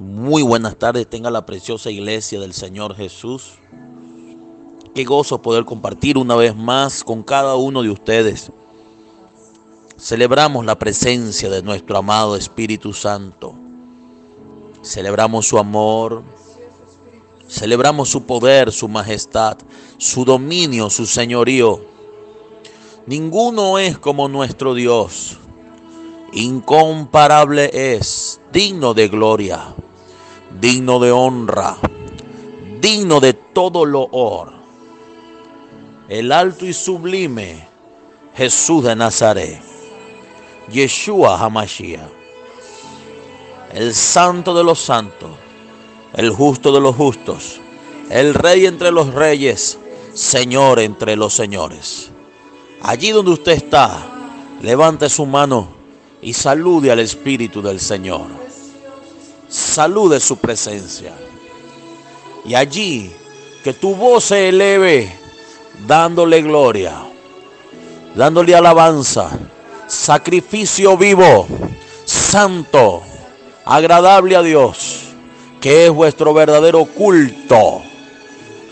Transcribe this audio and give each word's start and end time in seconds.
Muy 0.00 0.44
buenas 0.44 0.76
tardes, 0.76 1.10
tenga 1.10 1.28
la 1.28 1.44
preciosa 1.44 1.90
iglesia 1.90 2.38
del 2.38 2.54
Señor 2.54 2.94
Jesús. 2.94 3.54
Qué 4.94 5.02
gozo 5.02 5.42
poder 5.42 5.64
compartir 5.64 6.18
una 6.18 6.36
vez 6.36 6.54
más 6.54 7.02
con 7.02 7.24
cada 7.24 7.56
uno 7.56 7.82
de 7.82 7.90
ustedes. 7.90 8.52
Celebramos 9.98 10.64
la 10.64 10.78
presencia 10.78 11.50
de 11.50 11.64
nuestro 11.64 11.98
amado 11.98 12.36
Espíritu 12.36 12.92
Santo. 12.92 13.56
Celebramos 14.84 15.48
su 15.48 15.58
amor. 15.58 16.22
Celebramos 17.48 18.08
su 18.08 18.22
poder, 18.22 18.70
su 18.70 18.86
majestad, 18.86 19.58
su 19.96 20.24
dominio, 20.24 20.90
su 20.90 21.06
señorío. 21.06 21.80
Ninguno 23.06 23.80
es 23.80 23.98
como 23.98 24.28
nuestro 24.28 24.74
Dios. 24.74 25.38
Incomparable 26.32 27.70
es, 27.72 28.40
digno 28.52 28.94
de 28.94 29.08
gloria 29.08 29.74
digno 30.50 30.98
de 30.98 31.12
honra, 31.12 31.76
digno 32.80 33.20
de 33.20 33.34
todo 33.34 33.84
loor. 33.84 34.52
El 36.08 36.32
alto 36.32 36.64
y 36.64 36.72
sublime 36.72 37.68
Jesús 38.34 38.84
de 38.84 38.96
Nazaret, 38.96 39.60
Yeshua 40.70 41.38
Hamashiach, 41.38 42.08
el 43.74 43.94
santo 43.94 44.54
de 44.54 44.64
los 44.64 44.80
santos, 44.80 45.30
el 46.14 46.30
justo 46.30 46.72
de 46.72 46.80
los 46.80 46.96
justos, 46.96 47.60
el 48.10 48.32
rey 48.32 48.64
entre 48.64 48.90
los 48.90 49.12
reyes, 49.12 49.78
Señor 50.14 50.80
entre 50.80 51.14
los 51.14 51.34
señores. 51.34 52.10
Allí 52.80 53.10
donde 53.10 53.32
usted 53.32 53.52
está, 53.52 53.98
levante 54.62 55.08
su 55.10 55.26
mano 55.26 55.68
y 56.22 56.32
salude 56.32 56.90
al 56.90 57.00
Espíritu 57.00 57.60
del 57.60 57.80
Señor 57.80 58.47
salude 59.48 60.20
su 60.20 60.36
presencia. 60.36 61.14
Y 62.44 62.54
allí 62.54 63.12
que 63.64 63.72
tu 63.72 63.94
voz 63.94 64.24
se 64.24 64.48
eleve 64.48 65.12
dándole 65.86 66.42
gloria, 66.42 66.94
dándole 68.14 68.54
alabanza, 68.54 69.30
sacrificio 69.86 70.96
vivo, 70.96 71.46
santo, 72.04 73.02
agradable 73.64 74.36
a 74.36 74.42
Dios, 74.42 75.00
que 75.60 75.86
es 75.86 75.90
vuestro 75.90 76.32
verdadero 76.32 76.84
culto. 76.84 77.82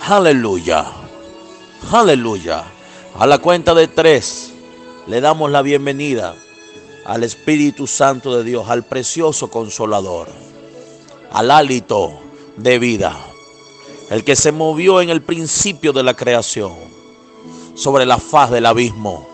Aleluya, 0.01 0.87
aleluya. 1.91 2.65
A 3.19 3.27
la 3.27 3.39
cuenta 3.39 3.75
de 3.75 3.89
tres 3.89 4.53
le 5.07 5.21
damos 5.21 5.51
la 5.51 5.63
bienvenida 5.63 6.35
al 7.05 7.25
Espíritu 7.25 7.87
Santo 7.87 8.37
de 8.37 8.45
Dios, 8.45 8.69
al 8.69 8.85
precioso 8.85 9.49
consolador 9.49 10.46
al 11.37 11.51
hálito 11.51 12.19
de 12.57 12.79
vida, 12.79 13.15
el 14.09 14.25
que 14.25 14.35
se 14.35 14.53
movió 14.53 15.03
en 15.03 15.11
el 15.11 15.21
principio 15.21 15.93
de 15.93 16.03
la 16.03 16.15
creación, 16.15 16.73
sobre 17.75 18.07
la 18.07 18.17
faz 18.17 18.51
del 18.51 18.65
abismo. 18.65 19.29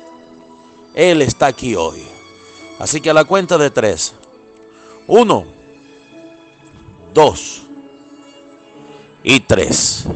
Él 0.94 1.22
está 1.22 1.47
aquí 1.47 1.77
hoy. 1.77 2.03
Así 2.81 3.00
que 3.00 3.11
a 3.11 3.14
la 3.14 3.25
cuenta 3.25 3.56
de 3.56 3.70
tres. 3.70 4.14
Uno, 5.06 5.44
dos 7.14 7.62
y 9.22 9.39
tres. 9.39 10.09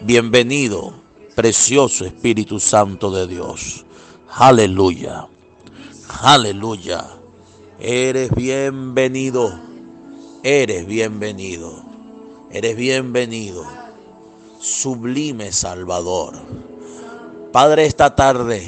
Bienvenido, 0.00 0.94
precioso 1.36 2.04
Espíritu 2.04 2.58
Santo 2.58 3.08
de 3.12 3.28
Dios. 3.28 3.86
Aleluya. 4.32 5.28
Aleluya. 6.22 7.06
Eres 7.78 8.34
bienvenido 8.34 9.69
Eres 10.42 10.86
bienvenido, 10.86 11.70
eres 12.50 12.74
bienvenido, 12.74 13.62
sublime 14.58 15.52
Salvador. 15.52 16.32
Padre, 17.52 17.84
esta 17.84 18.16
tarde 18.16 18.66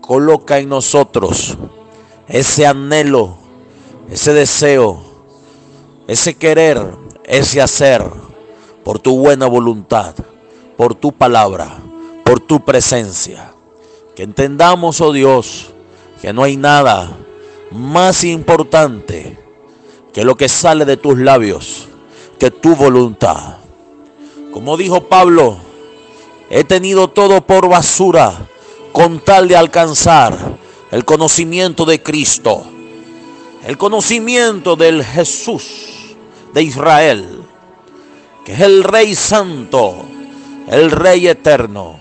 coloca 0.00 0.58
en 0.58 0.68
nosotros 0.68 1.56
ese 2.26 2.66
anhelo, 2.66 3.36
ese 4.10 4.32
deseo, 4.32 5.00
ese 6.08 6.34
querer, 6.34 6.96
ese 7.22 7.62
hacer 7.62 8.02
por 8.82 8.98
tu 8.98 9.16
buena 9.16 9.46
voluntad, 9.46 10.16
por 10.76 10.96
tu 10.96 11.12
palabra, 11.12 11.68
por 12.24 12.40
tu 12.40 12.64
presencia. 12.64 13.54
Que 14.16 14.24
entendamos, 14.24 15.00
oh 15.00 15.12
Dios, 15.12 15.72
que 16.20 16.32
no 16.32 16.42
hay 16.42 16.56
nada 16.56 17.16
más 17.70 18.24
importante 18.24 19.39
que 20.12 20.24
lo 20.24 20.36
que 20.36 20.48
sale 20.48 20.84
de 20.84 20.96
tus 20.96 21.18
labios, 21.18 21.88
que 22.38 22.50
tu 22.50 22.74
voluntad. 22.74 23.58
Como 24.52 24.76
dijo 24.76 25.08
Pablo, 25.08 25.58
he 26.50 26.64
tenido 26.64 27.08
todo 27.08 27.40
por 27.42 27.68
basura 27.68 28.48
con 28.92 29.20
tal 29.20 29.46
de 29.48 29.56
alcanzar 29.56 30.36
el 30.90 31.04
conocimiento 31.04 31.84
de 31.84 32.02
Cristo, 32.02 32.64
el 33.64 33.78
conocimiento 33.78 34.74
del 34.74 35.04
Jesús 35.04 36.16
de 36.52 36.62
Israel, 36.62 37.44
que 38.44 38.54
es 38.54 38.60
el 38.60 38.82
Rey 38.82 39.14
Santo, 39.14 40.04
el 40.66 40.90
Rey 40.90 41.28
Eterno, 41.28 42.00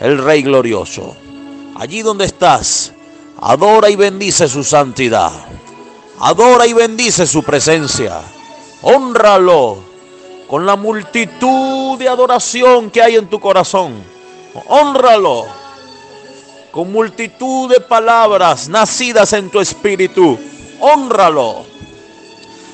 el 0.00 0.18
Rey 0.18 0.42
Glorioso. 0.42 1.16
Allí 1.76 2.02
donde 2.02 2.26
estás, 2.26 2.92
adora 3.40 3.88
y 3.88 3.96
bendice 3.96 4.48
su 4.48 4.64
santidad. 4.64 5.32
Adora 6.20 6.66
y 6.66 6.72
bendice 6.72 7.26
su 7.26 7.42
presencia. 7.42 8.20
Honralo 8.82 9.78
con 10.46 10.64
la 10.64 10.76
multitud 10.76 11.98
de 11.98 12.08
adoración 12.08 12.90
que 12.90 13.02
hay 13.02 13.16
en 13.16 13.28
tu 13.28 13.38
corazón. 13.38 13.94
Honralo 14.68 15.46
con 16.70 16.90
multitud 16.90 17.70
de 17.70 17.80
palabras 17.80 18.68
nacidas 18.68 19.32
en 19.34 19.50
tu 19.50 19.60
espíritu. 19.60 20.38
Honralo. 20.80 21.64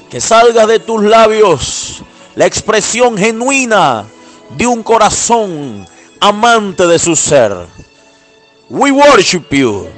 Que 0.09 0.21
salga 0.21 0.67
de 0.67 0.79
tus 0.79 1.03
labios 1.03 2.03
la 2.35 2.47
expresión 2.47 3.17
genuina 3.17 4.05
de 4.51 4.67
un 4.67 4.83
corazón 4.83 5.87
amante 6.21 6.87
de 6.87 6.99
su 6.99 7.17
ser. 7.17 7.57
We 8.69 8.93
worship 8.93 9.49
you. 9.51 9.89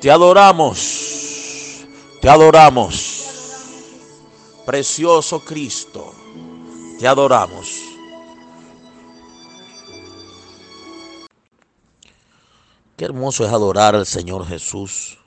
Te 0.00 0.10
adoramos 0.10 1.31
te 2.22 2.30
adoramos. 2.30 3.18
Precioso 4.64 5.40
Cristo, 5.40 6.14
te 7.00 7.08
adoramos. 7.08 7.82
Qué 12.96 13.04
hermoso 13.04 13.44
es 13.44 13.52
adorar 13.52 13.96
al 13.96 14.06
Señor 14.06 14.46
Jesús, 14.46 15.18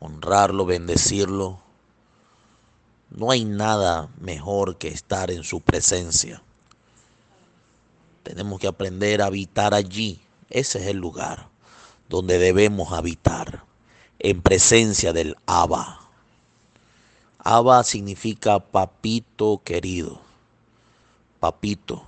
honrarlo, 0.00 0.64
bendecirlo. 0.64 1.58
No 3.10 3.30
hay 3.30 3.44
nada 3.44 4.08
mejor 4.18 4.78
que 4.78 4.88
estar 4.88 5.30
en 5.30 5.44
su 5.44 5.60
presencia. 5.60 6.42
Tenemos 8.22 8.58
que 8.58 8.68
aprender 8.68 9.20
a 9.20 9.26
habitar 9.26 9.74
allí. 9.74 10.22
Ese 10.48 10.78
es 10.78 10.86
el 10.86 10.96
lugar 10.96 11.50
donde 12.08 12.38
debemos 12.38 12.92
habitar, 12.92 13.64
en 14.18 14.40
presencia 14.40 15.12
del 15.12 15.36
Abba. 15.44 16.05
Abba 17.48 17.84
significa 17.84 18.58
papito 18.58 19.62
querido, 19.64 20.18
papito. 21.38 22.02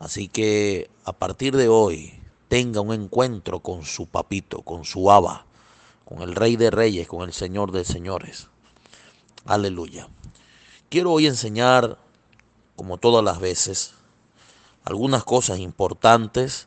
Así 0.00 0.26
que 0.26 0.90
a 1.04 1.12
partir 1.12 1.56
de 1.56 1.68
hoy 1.68 2.20
tenga 2.48 2.80
un 2.80 2.92
encuentro 2.92 3.60
con 3.60 3.84
su 3.84 4.08
papito, 4.08 4.62
con 4.62 4.84
su 4.84 5.08
Abba, 5.12 5.46
con 6.04 6.22
el 6.22 6.34
Rey 6.34 6.56
de 6.56 6.72
Reyes, 6.72 7.06
con 7.06 7.22
el 7.22 7.32
Señor 7.32 7.70
de 7.70 7.84
Señores. 7.84 8.48
Aleluya. 9.44 10.08
Quiero 10.88 11.12
hoy 11.12 11.28
enseñar, 11.28 11.96
como 12.74 12.98
todas 12.98 13.22
las 13.24 13.38
veces, 13.38 13.94
algunas 14.82 15.22
cosas 15.22 15.60
importantes 15.60 16.66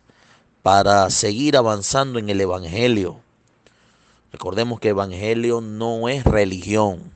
para 0.61 1.09
seguir 1.09 1.57
avanzando 1.57 2.17
en 2.17 2.29
el 2.29 2.39
Evangelio 2.39 3.22
Recordemos 4.33 4.79
que 4.79 4.89
Evangelio 4.89 5.61
no 5.61 6.09
es 6.09 6.23
religión. 6.23 7.13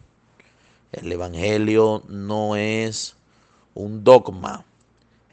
El 0.92 1.12
Evangelio 1.12 2.04
no 2.08 2.56
es 2.56 3.16
un 3.74 4.04
dogma. 4.04 4.66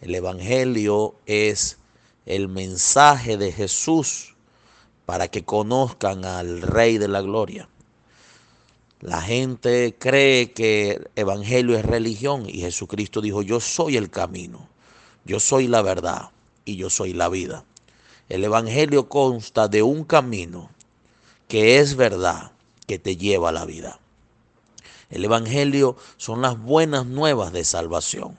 El 0.00 0.14
Evangelio 0.14 1.14
es 1.26 1.76
el 2.24 2.48
mensaje 2.48 3.36
de 3.36 3.52
Jesús 3.52 4.34
para 5.04 5.28
que 5.28 5.44
conozcan 5.44 6.24
al 6.24 6.62
Rey 6.62 6.96
de 6.96 7.08
la 7.08 7.20
Gloria. 7.20 7.68
La 9.02 9.20
gente 9.20 9.94
cree 9.98 10.52
que 10.52 10.92
el 10.92 11.10
Evangelio 11.16 11.76
es 11.76 11.84
religión 11.84 12.48
y 12.48 12.60
Jesucristo 12.60 13.20
dijo, 13.20 13.42
yo 13.42 13.60
soy 13.60 13.98
el 13.98 14.08
camino, 14.08 14.70
yo 15.26 15.38
soy 15.38 15.68
la 15.68 15.82
verdad 15.82 16.30
y 16.64 16.76
yo 16.76 16.88
soy 16.88 17.12
la 17.12 17.28
vida. 17.28 17.66
El 18.30 18.42
Evangelio 18.42 19.06
consta 19.10 19.68
de 19.68 19.82
un 19.82 20.04
camino 20.04 20.70
que 21.54 21.78
es 21.78 21.94
verdad 21.94 22.50
que 22.88 22.98
te 22.98 23.16
lleva 23.16 23.50
a 23.50 23.52
la 23.52 23.64
vida. 23.64 24.00
El 25.08 25.24
Evangelio 25.24 25.94
son 26.16 26.42
las 26.42 26.60
buenas 26.60 27.06
nuevas 27.06 27.52
de 27.52 27.62
salvación. 27.62 28.36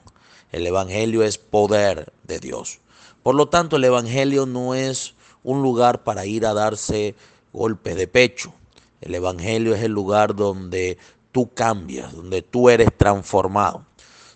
El 0.52 0.66
Evangelio 0.66 1.22
es 1.22 1.38
poder 1.38 2.12
de 2.24 2.40
Dios. 2.40 2.80
Por 3.22 3.34
lo 3.34 3.48
tanto, 3.48 3.76
el 3.76 3.84
Evangelio 3.84 4.44
no 4.44 4.74
es 4.74 5.14
un 5.44 5.62
lugar 5.62 6.04
para 6.04 6.26
ir 6.26 6.44
a 6.44 6.52
darse 6.52 7.14
golpes 7.54 7.96
de 7.96 8.06
pecho. 8.06 8.52
El 9.00 9.14
Evangelio 9.14 9.74
es 9.74 9.82
el 9.82 9.92
lugar 9.92 10.36
donde 10.36 10.98
tú 11.32 11.54
cambias, 11.54 12.12
donde 12.12 12.42
tú 12.42 12.68
eres 12.68 12.90
transformado. 12.98 13.86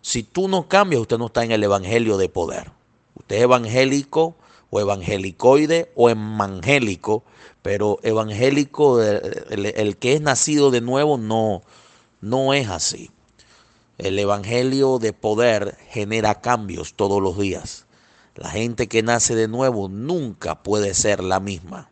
Si 0.00 0.22
tú 0.22 0.48
no 0.48 0.68
cambias, 0.68 1.02
usted 1.02 1.18
no 1.18 1.26
está 1.26 1.44
en 1.44 1.52
el 1.52 1.62
Evangelio 1.62 2.16
de 2.16 2.30
poder. 2.30 2.70
Usted 3.14 3.36
es 3.36 3.42
evangélico 3.42 4.36
o 4.70 4.80
evangelicoide 4.80 5.90
o 5.94 6.08
evangélico, 6.08 7.24
pero 7.62 7.98
evangélico, 8.02 9.02
el, 9.02 9.66
el, 9.66 9.96
que 9.96 10.14
es 10.14 10.20
nacido 10.20 10.70
de 10.70 10.80
nuevo, 10.80 11.18
no, 11.18 11.62
no 12.20 12.54
es 12.54 12.68
así. 12.68 13.10
El 13.98 14.18
evangelio 14.18 14.98
de 14.98 15.12
poder 15.12 15.76
genera 15.90 16.40
cambios 16.40 16.94
todos 16.94 17.20
los 17.20 17.38
días. 17.38 17.86
La 18.34 18.48
gente 18.48 18.88
que 18.88 19.02
nace 19.02 19.34
de 19.34 19.48
nuevo 19.48 19.88
nunca 19.88 20.62
puede 20.62 20.94
ser 20.94 21.22
la 21.22 21.40
misma. 21.40 21.90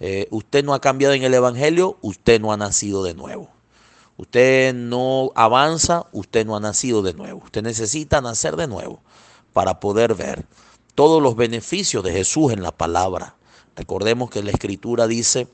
Eh, 0.00 0.26
usted 0.30 0.64
no 0.64 0.74
ha 0.74 0.80
cambiado 0.80 1.14
en 1.14 1.22
el 1.22 1.32
evangelio, 1.32 1.96
usted 2.02 2.40
no 2.40 2.52
ha 2.52 2.56
nacido 2.56 3.02
de 3.02 3.14
nuevo. 3.14 3.48
Usted 4.16 4.74
no 4.74 5.30
avanza, 5.34 6.06
usted 6.12 6.44
no 6.44 6.56
ha 6.56 6.60
nacido 6.60 7.00
de 7.00 7.14
nuevo. 7.14 7.40
Usted 7.44 7.62
necesita 7.62 8.20
nacer 8.20 8.56
de 8.56 8.66
nuevo 8.66 9.00
para 9.54 9.80
poder 9.80 10.14
ver 10.14 10.44
todos 10.94 11.22
los 11.22 11.36
beneficios 11.36 12.04
de 12.04 12.12
Jesús 12.12 12.52
en 12.52 12.62
la 12.62 12.72
palabra. 12.72 13.34
Recordemos 13.76 14.30
que 14.30 14.42
la 14.42 14.50
escritura 14.50 15.06
dice, 15.06 15.48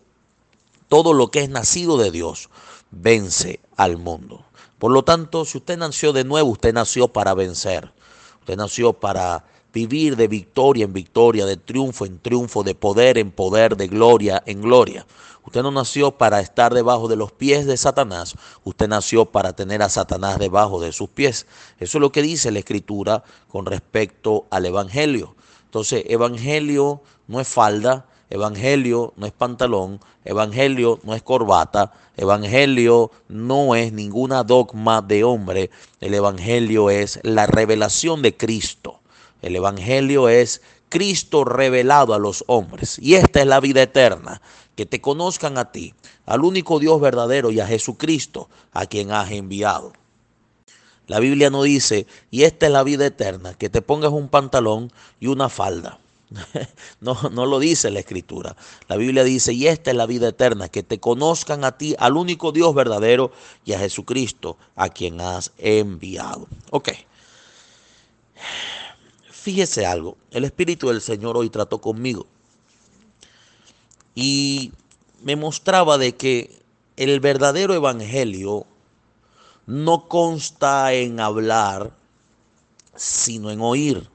todo 0.89 1.13
lo 1.13 1.31
que 1.31 1.41
es 1.41 1.49
nacido 1.49 1.99
de 1.99 2.11
Dios 2.11 2.49
vence 2.91 3.61
al 3.77 3.97
mundo. 3.97 4.45
Por 4.79 4.93
lo 4.93 5.05
tanto, 5.05 5.45
si 5.45 5.59
usted 5.59 5.79
nació 5.79 6.13
de 6.13 6.25
nuevo, 6.25 6.51
usted 6.51 6.73
nació 6.73 7.09
para 7.09 7.35
vencer. 7.35 7.93
Usted 8.41 8.57
nació 8.57 8.93
para 8.93 9.45
vivir 9.73 10.17
de 10.17 10.29
victoria 10.29 10.85
en 10.85 10.93
victoria, 10.93 11.47
de 11.47 11.57
triunfo 11.57 12.07
en 12.07 12.19
triunfo, 12.19 12.63
de 12.63 12.75
poder 12.75 13.19
en 13.19 13.31
poder, 13.31 13.77
de 13.77 13.89
gloria 13.89 14.43
en 14.47 14.63
gloria. 14.63 15.07
Usted 15.47 15.63
no 15.63 15.71
nació 15.71 16.11
para 16.11 16.41
estar 16.41 16.75
debajo 16.75 17.07
de 17.07 17.15
los 17.15 17.31
pies 17.31 17.67
de 17.67 17.77
Satanás, 17.77 18.35
usted 18.65 18.89
nació 18.89 19.27
para 19.27 19.53
tener 19.55 19.81
a 19.81 19.89
Satanás 19.89 20.41
debajo 20.41 20.81
de 20.81 20.93
sus 20.93 21.09
pies. 21.09 21.47
Eso 21.79 21.99
es 21.99 22.01
lo 22.01 22.11
que 22.11 22.23
dice 22.23 22.51
la 22.51 22.59
escritura 22.59 23.23
con 23.49 23.65
respecto 23.65 24.47
al 24.51 24.67
Evangelio. 24.67 25.37
Entonces, 25.65 26.03
Evangelio 26.09 27.01
no 27.29 27.41
es 27.41 27.47
falda, 27.47 28.07
Evangelio 28.29 29.13
no 29.17 29.27
es 29.27 29.33
pantalón, 29.33 30.01
Evangelio 30.25 30.99
no 31.05 31.15
es 31.15 31.23
corbata, 31.23 31.93
Evangelio 32.17 33.13
no 33.29 33.77
es 33.77 33.93
ninguna 33.93 34.43
dogma 34.43 35.01
de 35.01 35.23
hombre, 35.23 35.71
el 36.01 36.13
Evangelio 36.13 36.91
es 36.91 37.21
la 37.23 37.47
revelación 37.47 38.23
de 38.23 38.37
Cristo. 38.37 39.01
El 39.43 39.57
Evangelio 39.57 40.29
es 40.29 40.63
Cristo 40.89 41.45
revelado 41.45 42.15
a 42.15 42.19
los 42.19 42.45
hombres. 42.47 42.99
Y 43.01 43.15
esta 43.15 43.41
es 43.41 43.47
la 43.47 43.61
vida 43.61 43.83
eterna, 43.83 44.41
que 44.75 44.87
te 44.87 45.01
conozcan 45.01 45.59
a 45.59 45.73
ti, 45.73 45.95
al 46.27 46.45
único 46.45 46.79
Dios 46.79 47.01
verdadero 47.01 47.51
y 47.51 47.61
a 47.61 47.67
Jesucristo, 47.67 48.49
a 48.73 48.87
quien 48.87 49.13
has 49.13 49.31
enviado. 49.31 49.93
La 51.07 51.21
Biblia 51.21 51.51
no 51.51 51.63
dice, 51.63 52.07
y 52.31 52.43
esta 52.43 52.67
es 52.67 52.73
la 52.73 52.83
vida 52.83 53.07
eterna, 53.07 53.55
que 53.55 53.69
te 53.69 53.81
pongas 53.81 54.11
un 54.11 54.29
pantalón 54.29 54.93
y 55.21 55.29
una 55.29 55.49
falda. 55.49 55.99
No, 57.01 57.15
no 57.31 57.47
lo 57.47 57.59
dice 57.61 57.91
la 57.91 58.01
escritura. 58.01 58.57
La 58.89 58.97
Biblia 58.97 59.23
dice, 59.23 59.53
y 59.53 59.69
esta 59.69 59.91
es 59.91 59.97
la 59.97 60.07
vida 60.07 60.29
eterna, 60.29 60.69
que 60.69 60.83
te 60.83 60.99
conozcan 60.99 61.65
a 61.65 61.79
ti, 61.79 61.95
al 61.99 62.17
único 62.17 62.53
Dios 62.53 62.75
verdadero 62.75 63.33
y 63.65 63.75
a 63.75 63.79
Jesucristo, 63.79 64.57
a 64.75 64.89
quien 64.89 65.21
has 65.21 65.53
enviado. 65.59 66.49
Ok. 66.71 66.91
Fíjese 69.47 69.87
algo, 69.87 70.17
el 70.33 70.43
Espíritu 70.43 70.89
del 70.89 71.01
Señor 71.01 71.37
hoy 71.37 71.51
trató 71.51 71.81
conmigo 71.81 72.27
y 74.13 74.73
me 75.23 75.37
mostraba 75.37 75.99
de 75.99 76.17
que 76.17 76.65
el 76.97 77.21
verdadero 77.21 77.73
evangelio 77.73 78.67
no 79.67 80.09
consta 80.09 80.93
en 80.95 81.21
hablar, 81.21 81.93
sino 82.97 83.53
en 83.53 83.61
oír. 83.61 84.11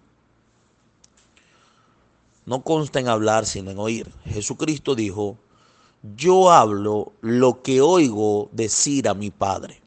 No 2.46 2.62
consta 2.62 3.00
en 3.00 3.08
hablar, 3.08 3.46
sino 3.46 3.72
en 3.72 3.80
oír. 3.80 4.12
Jesucristo 4.26 4.96
dijo, 4.96 5.38
yo 6.18 6.52
hablo 6.52 7.14
lo 7.22 7.62
que 7.62 7.80
oigo 7.80 8.50
decir 8.52 9.08
a 9.08 9.14
mi 9.14 9.32
Padre, 9.32 9.82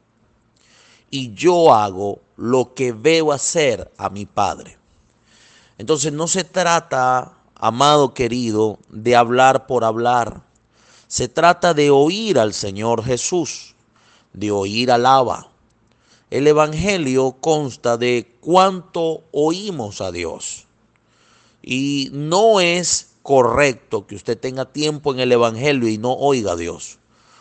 y 1.11 1.35
yo 1.35 1.75
hago 1.75 2.23
lo 2.39 2.73
que 2.73 2.93
veo 2.93 3.31
hacer 3.31 3.93
a 3.99 4.09
mi 4.09 4.25
Padre. 4.25 4.79
Entonces 5.79 6.13
no 6.13 6.29
se 6.29 6.45
trata 6.45 7.35
amado 7.55 8.15
querido, 8.15 8.79
de 8.91 9.17
hablar 9.17 9.67
por 9.67 9.85
hablar. 9.85 10.43
Se 11.07 11.29
trata 11.29 11.75
de 11.75 11.91
oír 11.91 12.39
al 12.39 12.53
Señor 12.53 13.05
Jesús, 13.05 13.75
de 14.33 14.51
oír 14.51 14.91
alaba. 14.91 15.49
El 16.31 16.47
Evangelio 16.47 17.37
consta 17.41 17.97
de 17.97 18.37
cuánto 18.41 19.23
oímos 19.33 20.01
a 20.01 20.11
Dios. 20.11 20.67
Y 21.63 22.11
no 22.13 22.61
es 22.61 23.13
correcto 23.23 24.07
que 24.07 24.17
usted 24.17 24.39
tenga 24.39 24.67
tiempo 24.67 25.13
en 25.13 25.21
el 25.21 25.33
Evangelio 25.33 25.89
y 25.89 25.97
no 25.97 26.13
oiga 26.13 26.53
a 26.53 26.57
Dios. 26.57 26.99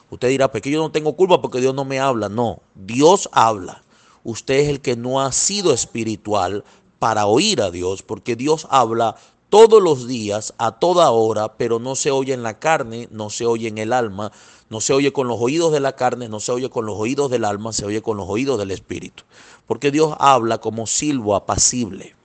Usted 0.10 0.30
dirá, 0.30 0.52
porque 0.52 0.70
yo 0.70 0.82
no 0.82 0.92
tengo 0.92 1.16
culpa 1.16 1.42
porque 1.42 1.60
Dios 1.60 1.74
no 1.74 1.86
me 1.86 2.00
habla. 2.00 2.30
No, 2.30 2.62
Dios 2.76 3.28
habla. 3.32 3.84
Usted 4.24 4.60
es 4.60 4.70
el 4.70 4.80
que 4.80 4.96
no 4.96 5.20
ha 5.20 5.32
sido 5.32 5.74
espiritual 5.74 6.64
para 7.04 7.26
oír 7.26 7.62
a 7.62 7.70
Dios, 7.70 8.02
porque 8.02 8.38
Dios 8.38 8.66
habla 8.70 9.18
todos 9.50 9.84
los 9.84 10.08
días, 10.08 10.54
a 10.58 10.80
toda 10.80 11.12
hora, 11.12 11.58
pero 11.58 11.78
no 11.78 11.96
se 11.96 12.12
oye 12.12 12.32
en 12.32 12.44
la 12.44 12.60
carne, 12.60 13.10
no 13.12 13.30
se 13.30 13.46
oye 13.46 13.68
en 13.68 13.78
el 13.78 13.92
alma, 13.92 14.32
no 14.70 14.80
se 14.80 14.94
oye 14.94 15.12
con 15.12 15.28
los 15.28 15.38
oídos 15.38 15.74
de 15.74 15.82
la 15.82 15.98
carne, 15.98 16.30
no 16.30 16.40
se 16.40 16.54
oye 16.54 16.70
con 16.70 16.86
los 16.86 16.98
oídos 16.98 17.30
del 17.30 17.44
alma, 17.44 17.74
se 17.74 17.86
oye 17.86 18.02
con 18.02 18.16
los 18.16 18.30
oídos 18.30 18.58
del 18.58 18.72
espíritu. 18.72 19.24
Porque 19.68 19.92
Dios 19.92 20.16
habla 20.18 20.60
como 20.60 20.88
silbo 20.88 21.36
apacible. 21.36 22.16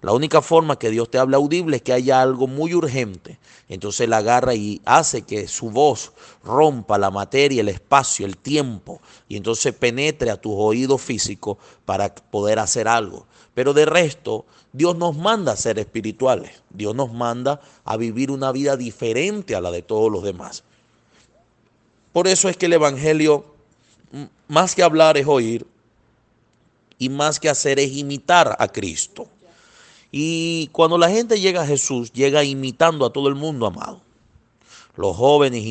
La 0.00 0.12
única 0.12 0.42
forma 0.42 0.78
que 0.78 0.90
Dios 0.90 1.10
te 1.10 1.18
habla 1.18 1.38
audible 1.38 1.78
es 1.78 1.82
que 1.82 1.92
haya 1.92 2.22
algo 2.22 2.46
muy 2.46 2.72
urgente. 2.72 3.40
Entonces 3.68 4.02
Él 4.02 4.12
agarra 4.12 4.54
y 4.54 4.80
hace 4.84 5.22
que 5.22 5.48
su 5.48 5.70
voz 5.70 6.12
rompa 6.44 6.98
la 6.98 7.10
materia, 7.10 7.62
el 7.62 7.68
espacio, 7.68 8.26
el 8.26 8.36
tiempo. 8.36 9.00
Y 9.28 9.36
entonces 9.36 9.74
penetre 9.74 10.30
a 10.30 10.36
tus 10.36 10.52
oídos 10.54 11.02
físicos 11.02 11.56
para 11.84 12.14
poder 12.14 12.60
hacer 12.60 12.86
algo. 12.86 13.26
Pero 13.54 13.72
de 13.72 13.86
resto, 13.86 14.44
Dios 14.72 14.96
nos 14.96 15.16
manda 15.16 15.52
a 15.52 15.56
ser 15.56 15.78
espirituales. 15.78 16.62
Dios 16.70 16.94
nos 16.94 17.12
manda 17.12 17.60
a 17.84 17.96
vivir 17.96 18.30
una 18.30 18.50
vida 18.52 18.76
diferente 18.76 19.54
a 19.54 19.60
la 19.60 19.70
de 19.70 19.82
todos 19.82 20.10
los 20.10 20.24
demás. 20.24 20.64
Por 22.12 22.28
eso 22.28 22.48
es 22.48 22.56
que 22.56 22.66
el 22.66 22.72
Evangelio, 22.72 23.44
más 24.48 24.74
que 24.74 24.82
hablar 24.82 25.16
es 25.16 25.26
oír, 25.26 25.66
y 26.98 27.08
más 27.08 27.40
que 27.40 27.48
hacer 27.48 27.78
es 27.78 27.92
imitar 27.92 28.56
a 28.58 28.68
Cristo. 28.68 29.28
Y 30.10 30.68
cuando 30.68 30.96
la 30.96 31.10
gente 31.10 31.40
llega 31.40 31.62
a 31.62 31.66
Jesús, 31.66 32.12
llega 32.12 32.44
imitando 32.44 33.04
a 33.04 33.12
todo 33.12 33.28
el 33.28 33.34
mundo, 33.34 33.66
amado. 33.66 34.00
Los 34.96 35.16
jóvenes, 35.16 35.64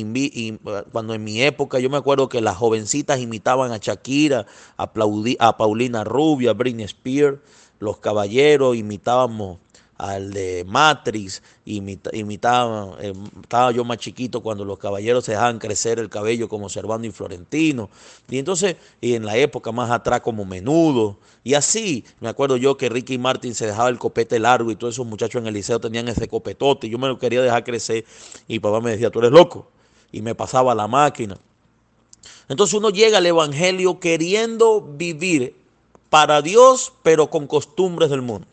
cuando 0.92 1.14
en 1.14 1.24
mi 1.24 1.40
época 1.40 1.78
yo 1.78 1.88
me 1.88 1.96
acuerdo 1.96 2.28
que 2.28 2.42
las 2.42 2.56
jovencitas 2.58 3.20
imitaban 3.20 3.72
a 3.72 3.78
Shakira, 3.78 4.46
a, 4.76 5.56
Paulina 5.56 6.04
Rubio, 6.04 6.50
a 6.50 6.52
Britney 6.52 6.84
Spears 6.84 7.38
los 7.84 7.98
caballeros 7.98 8.76
imitábamos 8.76 9.58
al 9.96 10.32
de 10.32 10.64
Matrix, 10.66 11.40
imitaban, 11.64 12.94
eh, 13.00 13.12
estaba 13.42 13.70
yo 13.70 13.84
más 13.84 13.98
chiquito 13.98 14.42
cuando 14.42 14.64
los 14.64 14.76
caballeros 14.76 15.24
se 15.24 15.32
dejaban 15.32 15.60
crecer 15.60 16.00
el 16.00 16.10
cabello 16.10 16.48
como 16.48 16.68
Servando 16.68 17.06
y 17.06 17.12
Florentino, 17.12 17.88
y 18.28 18.38
entonces, 18.38 18.76
y 19.00 19.14
en 19.14 19.24
la 19.24 19.36
época 19.36 19.70
más 19.70 19.90
atrás 19.92 20.20
como 20.20 20.44
Menudo, 20.44 21.18
y 21.44 21.54
así, 21.54 22.04
me 22.20 22.28
acuerdo 22.28 22.56
yo 22.56 22.76
que 22.76 22.88
Ricky 22.88 23.18
Martin 23.18 23.54
se 23.54 23.66
dejaba 23.66 23.88
el 23.88 23.98
copete 23.98 24.40
largo 24.40 24.72
y 24.72 24.76
todos 24.76 24.94
esos 24.94 25.06
muchachos 25.06 25.40
en 25.40 25.46
el 25.46 25.54
liceo 25.54 25.80
tenían 25.80 26.08
ese 26.08 26.26
copetote, 26.26 26.88
y 26.88 26.90
yo 26.90 26.98
me 26.98 27.06
lo 27.06 27.18
quería 27.18 27.40
dejar 27.40 27.62
crecer, 27.62 28.04
y 28.48 28.58
papá 28.58 28.80
me 28.80 28.90
decía, 28.90 29.10
tú 29.10 29.20
eres 29.20 29.30
loco, 29.30 29.70
y 30.10 30.22
me 30.22 30.34
pasaba 30.34 30.74
la 30.74 30.88
máquina. 30.88 31.38
Entonces 32.48 32.74
uno 32.74 32.90
llega 32.90 33.18
al 33.18 33.26
Evangelio 33.26 34.00
queriendo 34.00 34.80
vivir 34.80 35.54
para 36.10 36.42
Dios, 36.42 36.92
pero 37.02 37.30
con 37.30 37.46
costumbres 37.46 38.10
del 38.10 38.22
mundo. 38.22 38.46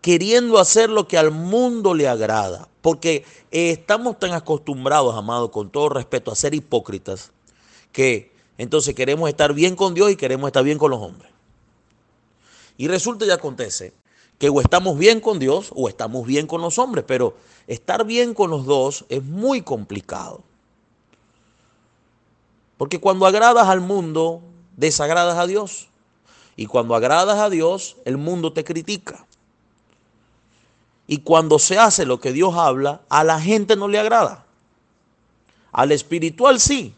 Queriendo 0.00 0.58
hacer 0.58 0.90
lo 0.90 1.06
que 1.06 1.18
al 1.18 1.30
mundo 1.30 1.94
le 1.94 2.08
agrada. 2.08 2.68
Porque 2.80 3.24
estamos 3.52 4.18
tan 4.18 4.32
acostumbrados, 4.32 5.16
amados, 5.16 5.50
con 5.50 5.70
todo 5.70 5.88
respeto, 5.88 6.32
a 6.32 6.36
ser 6.36 6.54
hipócritas, 6.54 7.30
que 7.92 8.32
entonces 8.58 8.94
queremos 8.94 9.28
estar 9.28 9.54
bien 9.54 9.76
con 9.76 9.94
Dios 9.94 10.10
y 10.10 10.16
queremos 10.16 10.48
estar 10.48 10.64
bien 10.64 10.78
con 10.78 10.90
los 10.90 11.00
hombres. 11.00 11.30
Y 12.76 12.88
resulta 12.88 13.24
y 13.24 13.30
acontece 13.30 13.92
que 14.38 14.48
o 14.48 14.60
estamos 14.60 14.98
bien 14.98 15.20
con 15.20 15.38
Dios 15.38 15.70
o 15.74 15.88
estamos 15.88 16.26
bien 16.26 16.48
con 16.48 16.60
los 16.60 16.78
hombres, 16.78 17.04
pero 17.06 17.36
estar 17.68 18.04
bien 18.04 18.34
con 18.34 18.50
los 18.50 18.66
dos 18.66 19.04
es 19.08 19.22
muy 19.22 19.62
complicado. 19.62 20.42
Porque 22.76 22.98
cuando 22.98 23.26
agradas 23.26 23.68
al 23.68 23.80
mundo, 23.80 24.42
desagradas 24.76 25.38
a 25.38 25.46
Dios. 25.46 25.88
Y 26.56 26.66
cuando 26.66 26.94
agradas 26.94 27.38
a 27.38 27.50
Dios, 27.50 27.96
el 28.04 28.18
mundo 28.18 28.52
te 28.52 28.64
critica. 28.64 29.26
Y 31.06 31.18
cuando 31.18 31.58
se 31.58 31.78
hace 31.78 32.06
lo 32.06 32.20
que 32.20 32.32
Dios 32.32 32.54
habla, 32.54 33.02
a 33.08 33.24
la 33.24 33.40
gente 33.40 33.76
no 33.76 33.88
le 33.88 33.98
agrada. 33.98 34.44
Al 35.72 35.92
espiritual 35.92 36.60
sí, 36.60 36.94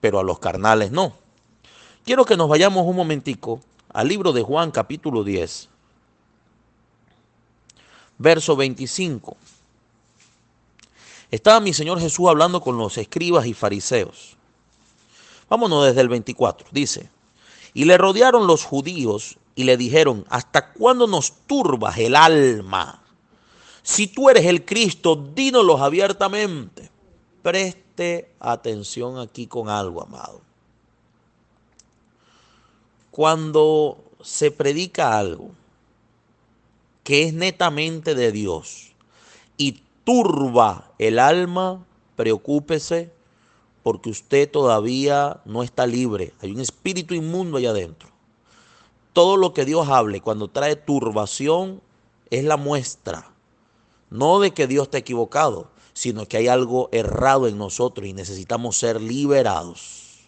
pero 0.00 0.20
a 0.20 0.22
los 0.22 0.38
carnales 0.38 0.92
no. 0.92 1.14
Quiero 2.04 2.24
que 2.24 2.36
nos 2.36 2.48
vayamos 2.48 2.86
un 2.86 2.96
momentico 2.96 3.60
al 3.92 4.08
libro 4.08 4.32
de 4.32 4.42
Juan 4.42 4.70
capítulo 4.70 5.24
10, 5.24 5.68
verso 8.18 8.56
25. 8.56 9.36
Estaba 11.30 11.60
mi 11.60 11.72
Señor 11.72 11.98
Jesús 11.98 12.28
hablando 12.28 12.60
con 12.60 12.76
los 12.76 12.98
escribas 12.98 13.46
y 13.46 13.54
fariseos. 13.54 14.36
Vámonos 15.54 15.86
desde 15.86 16.00
el 16.00 16.08
24. 16.08 16.66
Dice, 16.72 17.08
y 17.74 17.84
le 17.84 17.96
rodearon 17.96 18.48
los 18.48 18.64
judíos 18.64 19.38
y 19.54 19.62
le 19.62 19.76
dijeron, 19.76 20.24
¿hasta 20.28 20.72
cuándo 20.72 21.06
nos 21.06 21.30
turbas 21.46 21.96
el 21.98 22.16
alma? 22.16 23.00
Si 23.84 24.08
tú 24.08 24.28
eres 24.28 24.46
el 24.46 24.64
Cristo, 24.64 25.14
dínoslo 25.14 25.78
abiertamente. 25.78 26.90
Preste 27.40 28.32
atención 28.40 29.20
aquí 29.20 29.46
con 29.46 29.68
algo, 29.68 30.02
amado. 30.02 30.40
Cuando 33.12 34.02
se 34.22 34.50
predica 34.50 35.16
algo 35.16 35.52
que 37.04 37.22
es 37.22 37.32
netamente 37.32 38.16
de 38.16 38.32
Dios 38.32 38.90
y 39.56 39.84
turba 40.02 40.90
el 40.98 41.20
alma, 41.20 41.84
preocúpese 42.16 43.13
porque 43.84 44.08
usted 44.08 44.50
todavía 44.50 45.42
no 45.44 45.62
está 45.62 45.86
libre. 45.86 46.32
Hay 46.40 46.50
un 46.50 46.60
espíritu 46.60 47.12
inmundo 47.14 47.58
allá 47.58 47.68
adentro. 47.68 48.08
Todo 49.12 49.36
lo 49.36 49.52
que 49.52 49.66
Dios 49.66 49.86
hable 49.88 50.22
cuando 50.22 50.48
trae 50.48 50.74
turbación 50.74 51.82
es 52.30 52.44
la 52.44 52.56
muestra, 52.56 53.30
no 54.08 54.40
de 54.40 54.52
que 54.52 54.66
Dios 54.66 54.84
está 54.84 54.96
equivocado, 54.96 55.68
sino 55.92 56.26
que 56.26 56.38
hay 56.38 56.48
algo 56.48 56.88
errado 56.92 57.46
en 57.46 57.58
nosotros 57.58 58.08
y 58.08 58.14
necesitamos 58.14 58.78
ser 58.78 59.02
liberados. 59.02 60.20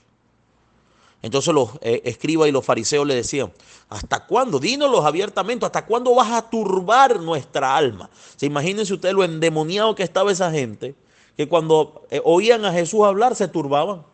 Entonces 1.23 1.55
los 1.55 1.71
eh, 1.81 2.03
escribas 2.05 2.51
y 2.51 2.53
los 2.53 2.65
fariseos 2.65 3.07
le 3.07 3.15
decían, 3.15 3.51
¿hasta 3.89 4.27
cuándo? 4.27 4.59
Dínoslos 4.59 5.07
abiertamente, 5.07 5.65
¿hasta 5.65 5.87
cuándo 5.87 6.15
vas 6.15 6.31
a 6.31 6.51
turbar 6.51 7.21
nuestra 7.21 7.75
alma? 7.75 8.11
Se 8.37 8.45
imagínense 8.45 8.93
ustedes 8.93 9.15
lo 9.15 9.25
endemoniado 9.25 9.95
que 9.95 10.03
estaba 10.03 10.31
esa 10.31 10.51
gente 10.51 10.95
que 11.37 11.49
cuando 11.49 12.07
eh, 12.11 12.21
oían 12.25 12.65
a 12.65 12.73
Jesús 12.73 13.05
hablar 13.05 13.35
se 13.35 13.49
turbaban. 13.49 14.05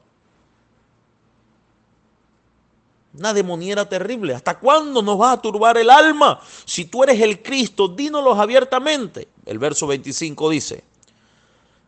Una 3.16 3.34
demoniera 3.34 3.88
terrible. 3.88 4.34
¿Hasta 4.34 4.58
cuándo 4.58 5.02
nos 5.02 5.20
va 5.20 5.32
a 5.32 5.40
turbar 5.40 5.76
el 5.76 5.90
alma? 5.90 6.40
Si 6.64 6.86
tú 6.86 7.04
eres 7.04 7.20
el 7.20 7.42
Cristo, 7.42 7.88
dínoslo 7.88 8.34
abiertamente. 8.34 9.28
El 9.44 9.58
verso 9.58 9.86
25 9.86 10.50
dice, 10.50 10.82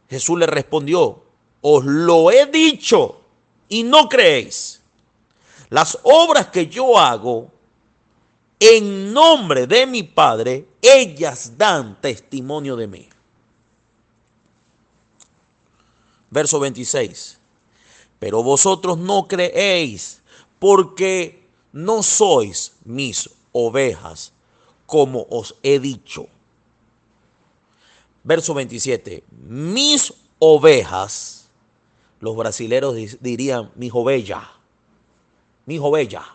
Jesús 0.09 0.39
le 0.39 0.47
respondió, 0.47 1.23
os 1.63 1.85
lo 1.85 2.31
he 2.31 2.47
dicho 2.47 3.21
y 3.69 3.83
no 3.83 4.09
creéis. 4.09 4.83
Las 5.71 5.99
obras 6.03 6.49
que 6.49 6.67
yo 6.67 6.99
hago 6.99 7.51
en 8.61 9.13
nombre 9.13 9.67
de 9.67 9.87
mi 9.87 10.03
Padre, 10.03 10.67
ellas 10.81 11.53
dan 11.57 12.01
testimonio 12.01 12.77
de 12.77 12.87
mí. 12.87 13.09
Verso 16.35 16.59
26. 16.59 17.39
Pero 18.19 18.43
vosotros 18.43 18.99
no 18.99 19.29
creéis 19.29 20.21
porque 20.59 21.47
no 21.71 22.03
sois 22.03 22.73
mis 22.85 23.31
ovejas, 23.53 24.33
como 24.85 25.29
os 25.31 25.55
he 25.63 25.79
dicho. 25.79 26.27
Verso 28.25 28.53
27. 28.53 29.23
Mis 29.47 30.13
ovejas, 30.41 31.49
los 32.19 32.35
brasileros 32.35 32.97
dirían 33.21 33.71
mis 33.77 33.93
ovejas, 33.95 34.49
mis 35.67 35.79
ovejas. 35.81 36.27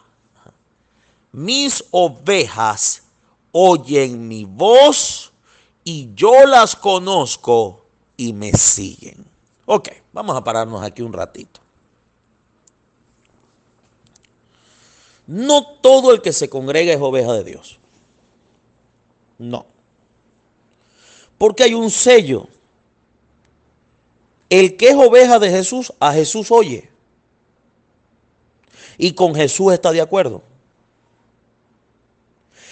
Mis 1.33 1.83
ovejas 1.91 3.03
oyen 3.51 4.29
mi 4.29 4.45
voz 4.45 5.33
y 5.83 6.09
yo 6.15 6.45
las 6.45 6.77
conozco 6.77 7.83
y 8.15 8.31
me 8.31 8.53
siguen. 8.53 9.28
Ok, 9.71 9.89
vamos 10.13 10.35
a 10.35 10.43
pararnos 10.43 10.81
aquí 10.81 11.03
un 11.03 11.13
ratito. 11.13 11.61
No 15.27 15.63
todo 15.63 16.11
el 16.11 16.23
que 16.23 16.33
se 16.33 16.49
congrega 16.49 16.91
es 16.91 16.99
oveja 16.99 17.33
de 17.33 17.43
Dios. 17.43 17.77
No. 19.37 19.67
Porque 21.37 21.61
hay 21.61 21.75
un 21.75 21.91
sello. 21.91 22.47
El 24.49 24.75
que 24.75 24.87
es 24.87 24.95
oveja 24.95 25.37
de 25.37 25.51
Jesús, 25.51 25.93
a 25.99 26.13
Jesús 26.13 26.49
oye. 26.49 26.89
Y 28.97 29.13
con 29.13 29.35
Jesús 29.35 29.71
está 29.71 29.91
de 29.91 30.01
acuerdo. 30.01 30.41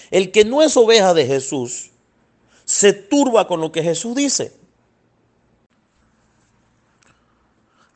El 0.10 0.32
que 0.32 0.46
no 0.46 0.64
es 0.64 0.76
oveja 0.76 1.14
de 1.14 1.28
Jesús, 1.28 1.92
se 2.66 2.92
turba 2.92 3.48
con 3.48 3.62
lo 3.62 3.72
que 3.72 3.84
Jesús 3.84 4.16
dice. 4.16 4.57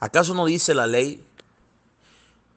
¿Acaso 0.01 0.33
no 0.33 0.47
dice 0.47 0.73
la 0.73 0.87
ley 0.87 1.23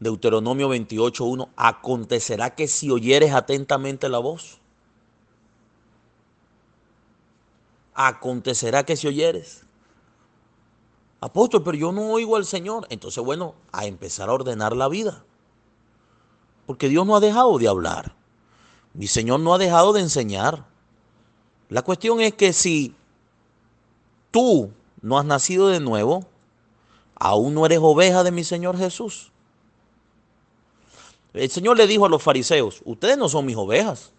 Deuteronomio 0.00 0.70
28.1? 0.70 1.50
Acontecerá 1.56 2.54
que 2.54 2.66
si 2.66 2.90
oyeres 2.90 3.34
atentamente 3.34 4.08
la 4.08 4.18
voz. 4.18 4.58
Acontecerá 7.92 8.84
que 8.84 8.96
si 8.96 9.08
oyeres. 9.08 9.62
Apóstol, 11.20 11.62
pero 11.62 11.76
yo 11.76 11.92
no 11.92 12.12
oigo 12.12 12.36
al 12.36 12.46
Señor. 12.46 12.86
Entonces, 12.88 13.22
bueno, 13.22 13.54
a 13.72 13.84
empezar 13.84 14.30
a 14.30 14.32
ordenar 14.32 14.74
la 14.74 14.88
vida. 14.88 15.22
Porque 16.64 16.88
Dios 16.88 17.06
no 17.06 17.14
ha 17.14 17.20
dejado 17.20 17.58
de 17.58 17.68
hablar. 17.68 18.14
Mi 18.94 19.06
Señor 19.06 19.40
no 19.40 19.52
ha 19.52 19.58
dejado 19.58 19.92
de 19.92 20.00
enseñar. 20.00 20.64
La 21.68 21.82
cuestión 21.82 22.22
es 22.22 22.32
que 22.32 22.54
si 22.54 22.96
tú 24.30 24.72
no 25.02 25.18
has 25.18 25.26
nacido 25.26 25.68
de 25.68 25.80
nuevo, 25.80 26.26
aún 27.24 27.54
no 27.54 27.64
eres 27.64 27.78
oveja 27.80 28.22
de 28.22 28.30
mi 28.30 28.44
Señor 28.44 28.76
Jesús. 28.76 29.32
El 31.32 31.50
Señor 31.50 31.78
le 31.78 31.86
dijo 31.86 32.04
a 32.04 32.08
los 32.10 32.22
fariseos, 32.22 32.82
ustedes 32.84 33.16
no 33.16 33.30
son 33.30 33.46
mis 33.46 33.56
ovejas. 33.56 34.12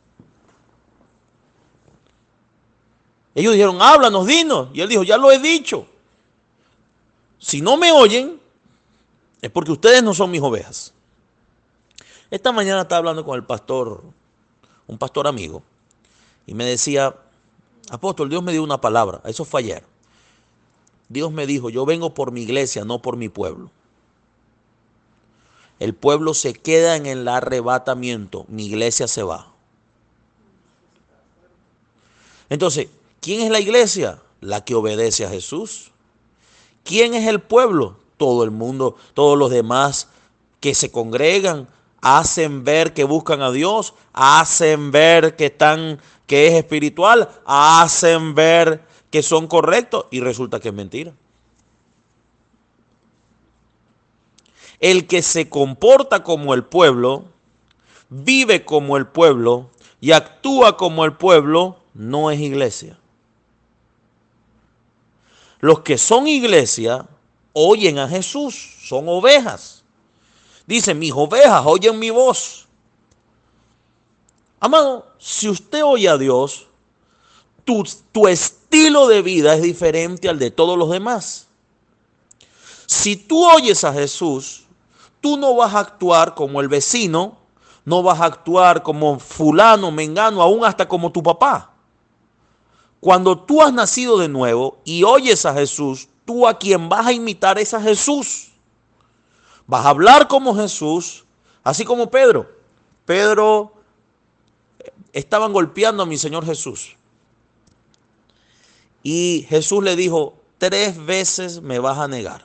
Ellos 3.35 3.53
dijeron, 3.53 3.79
háblanos, 3.79 4.25
dinos. 4.25 4.69
Y 4.73 4.81
él 4.81 4.89
dijo, 4.89 5.03
ya 5.03 5.17
lo 5.17 5.31
he 5.31 5.37
dicho. 5.37 5.85
Si 7.37 7.61
no 7.61 7.77
me 7.77 7.91
oyen, 7.91 8.41
es 9.39 9.51
porque 9.51 9.71
ustedes 9.71 10.01
no 10.01 10.15
son 10.15 10.31
mis 10.31 10.41
ovejas. 10.41 10.91
Esta 12.31 12.51
mañana 12.51 12.81
estaba 12.81 12.97
hablando 12.97 13.23
con 13.23 13.35
el 13.35 13.45
pastor, 13.45 14.01
un 14.87 14.97
pastor 14.97 15.27
amigo, 15.27 15.61
y 16.47 16.55
me 16.55 16.65
decía, 16.65 17.15
apóstol, 17.91 18.31
Dios 18.31 18.41
me 18.41 18.51
dio 18.51 18.63
una 18.63 18.81
palabra. 18.81 19.21
Eso 19.25 19.45
fue 19.45 19.61
ayer. 19.61 19.94
Dios 21.09 21.31
me 21.31 21.45
dijo, 21.45 21.69
yo 21.69 21.85
vengo 21.85 22.13
por 22.13 22.31
mi 22.31 22.41
iglesia, 22.41 22.85
no 22.85 23.01
por 23.01 23.17
mi 23.17 23.29
pueblo. 23.29 23.71
El 25.79 25.93
pueblo 25.93 26.33
se 26.33 26.53
queda 26.53 26.95
en 26.95 27.05
el 27.05 27.27
arrebatamiento, 27.27 28.45
mi 28.47 28.65
iglesia 28.65 29.07
se 29.07 29.23
va. 29.23 29.51
Entonces, 32.49 32.87
¿quién 33.19 33.41
es 33.41 33.51
la 33.51 33.59
iglesia? 33.59 34.21
La 34.39 34.63
que 34.63 34.75
obedece 34.75 35.25
a 35.25 35.29
Jesús. 35.29 35.91
¿Quién 36.83 37.13
es 37.13 37.27
el 37.27 37.41
pueblo? 37.41 37.97
Todo 38.17 38.43
el 38.43 38.51
mundo, 38.51 38.95
todos 39.13 39.37
los 39.37 39.49
demás 39.49 40.07
que 40.59 40.73
se 40.75 40.91
congregan, 40.91 41.67
hacen 42.01 42.63
ver 42.63 42.93
que 42.93 43.03
buscan 43.03 43.41
a 43.41 43.51
Dios, 43.51 43.93
hacen 44.13 44.91
ver 44.91 45.35
que 45.35 45.47
están 45.47 45.99
que 46.27 46.47
es 46.47 46.53
espiritual, 46.53 47.29
hacen 47.45 48.33
ver 48.35 48.83
que 49.15 49.23
son 49.23 49.47
correctos 49.47 50.07
y 50.11 50.19
resulta 50.19 50.59
que 50.59 50.67
es 50.67 50.73
mentira. 50.73 51.13
El 54.81 55.07
que 55.07 55.21
se 55.21 55.47
comporta 55.47 56.21
como 56.21 56.53
el 56.53 56.65
pueblo, 56.65 57.23
vive 58.09 58.65
como 58.65 58.97
el 58.97 59.07
pueblo 59.07 59.69
y 60.01 60.11
actúa 60.11 60.75
como 60.75 61.05
el 61.05 61.13
pueblo, 61.13 61.77
no 61.93 62.29
es 62.29 62.41
iglesia. 62.41 62.99
Los 65.61 65.79
que 65.79 65.97
son 65.97 66.27
iglesia 66.27 67.07
oyen 67.53 67.99
a 67.99 68.09
Jesús, 68.09 68.79
son 68.83 69.07
ovejas. 69.07 69.85
Dice, 70.67 70.93
mis 70.93 71.13
ovejas 71.13 71.63
oyen 71.65 71.97
mi 71.97 72.09
voz. 72.09 72.67
Amado, 74.59 75.07
si 75.19 75.47
usted 75.47 75.85
oye 75.85 76.09
a 76.09 76.17
Dios, 76.17 76.67
tu, 77.65 78.27
estilo 78.27 79.07
de 79.07 79.21
vida 79.21 79.55
es 79.55 79.61
diferente 79.61 80.29
al 80.29 80.39
de 80.39 80.51
todos 80.51 80.77
los 80.77 80.89
demás. 80.89 81.47
Si 82.85 83.15
tú 83.15 83.43
oyes 83.43 83.83
a 83.83 83.91
Jesús, 83.91 84.65
tú 85.19 85.37
no 85.37 85.55
vas 85.55 85.73
a 85.73 85.79
actuar 85.79 86.35
como 86.35 86.61
el 86.61 86.67
vecino, 86.67 87.37
no 87.83 88.03
vas 88.03 88.21
a 88.21 88.25
actuar 88.25 88.83
como 88.83 89.19
fulano, 89.19 89.91
mengano, 89.91 90.41
aún 90.41 90.63
hasta 90.63 90.87
como 90.87 91.11
tu 91.11 91.23
papá. 91.23 91.71
Cuando 92.99 93.37
tú 93.37 93.61
has 93.61 93.73
nacido 93.73 94.17
de 94.17 94.29
nuevo 94.29 94.77
y 94.85 95.03
oyes 95.03 95.45
a 95.45 95.53
Jesús, 95.53 96.07
tú 96.25 96.47
a 96.47 96.57
quien 96.57 96.89
vas 96.89 97.07
a 97.07 97.13
imitar 97.13 97.57
es 97.59 97.73
a 97.73 97.81
Jesús. 97.81 98.51
Vas 99.67 99.85
a 99.85 99.89
hablar 99.89 100.27
como 100.27 100.55
Jesús, 100.55 101.25
así 101.63 101.85
como 101.85 102.09
Pedro. 102.09 102.49
Pedro 103.05 103.73
eh, 104.79 104.91
estaban 105.13 105.53
golpeando 105.53 106.03
a 106.03 106.05
mi 106.05 106.17
Señor 106.17 106.45
Jesús. 106.45 106.95
Y 109.07 109.45
Jesús 109.49 109.83
le 109.83 109.95
dijo, 109.95 110.33
tres 110.57 111.05
veces 111.05 111.61
me 111.61 111.77
vas 111.77 111.99
a 111.99 112.07
negar. 112.07 112.43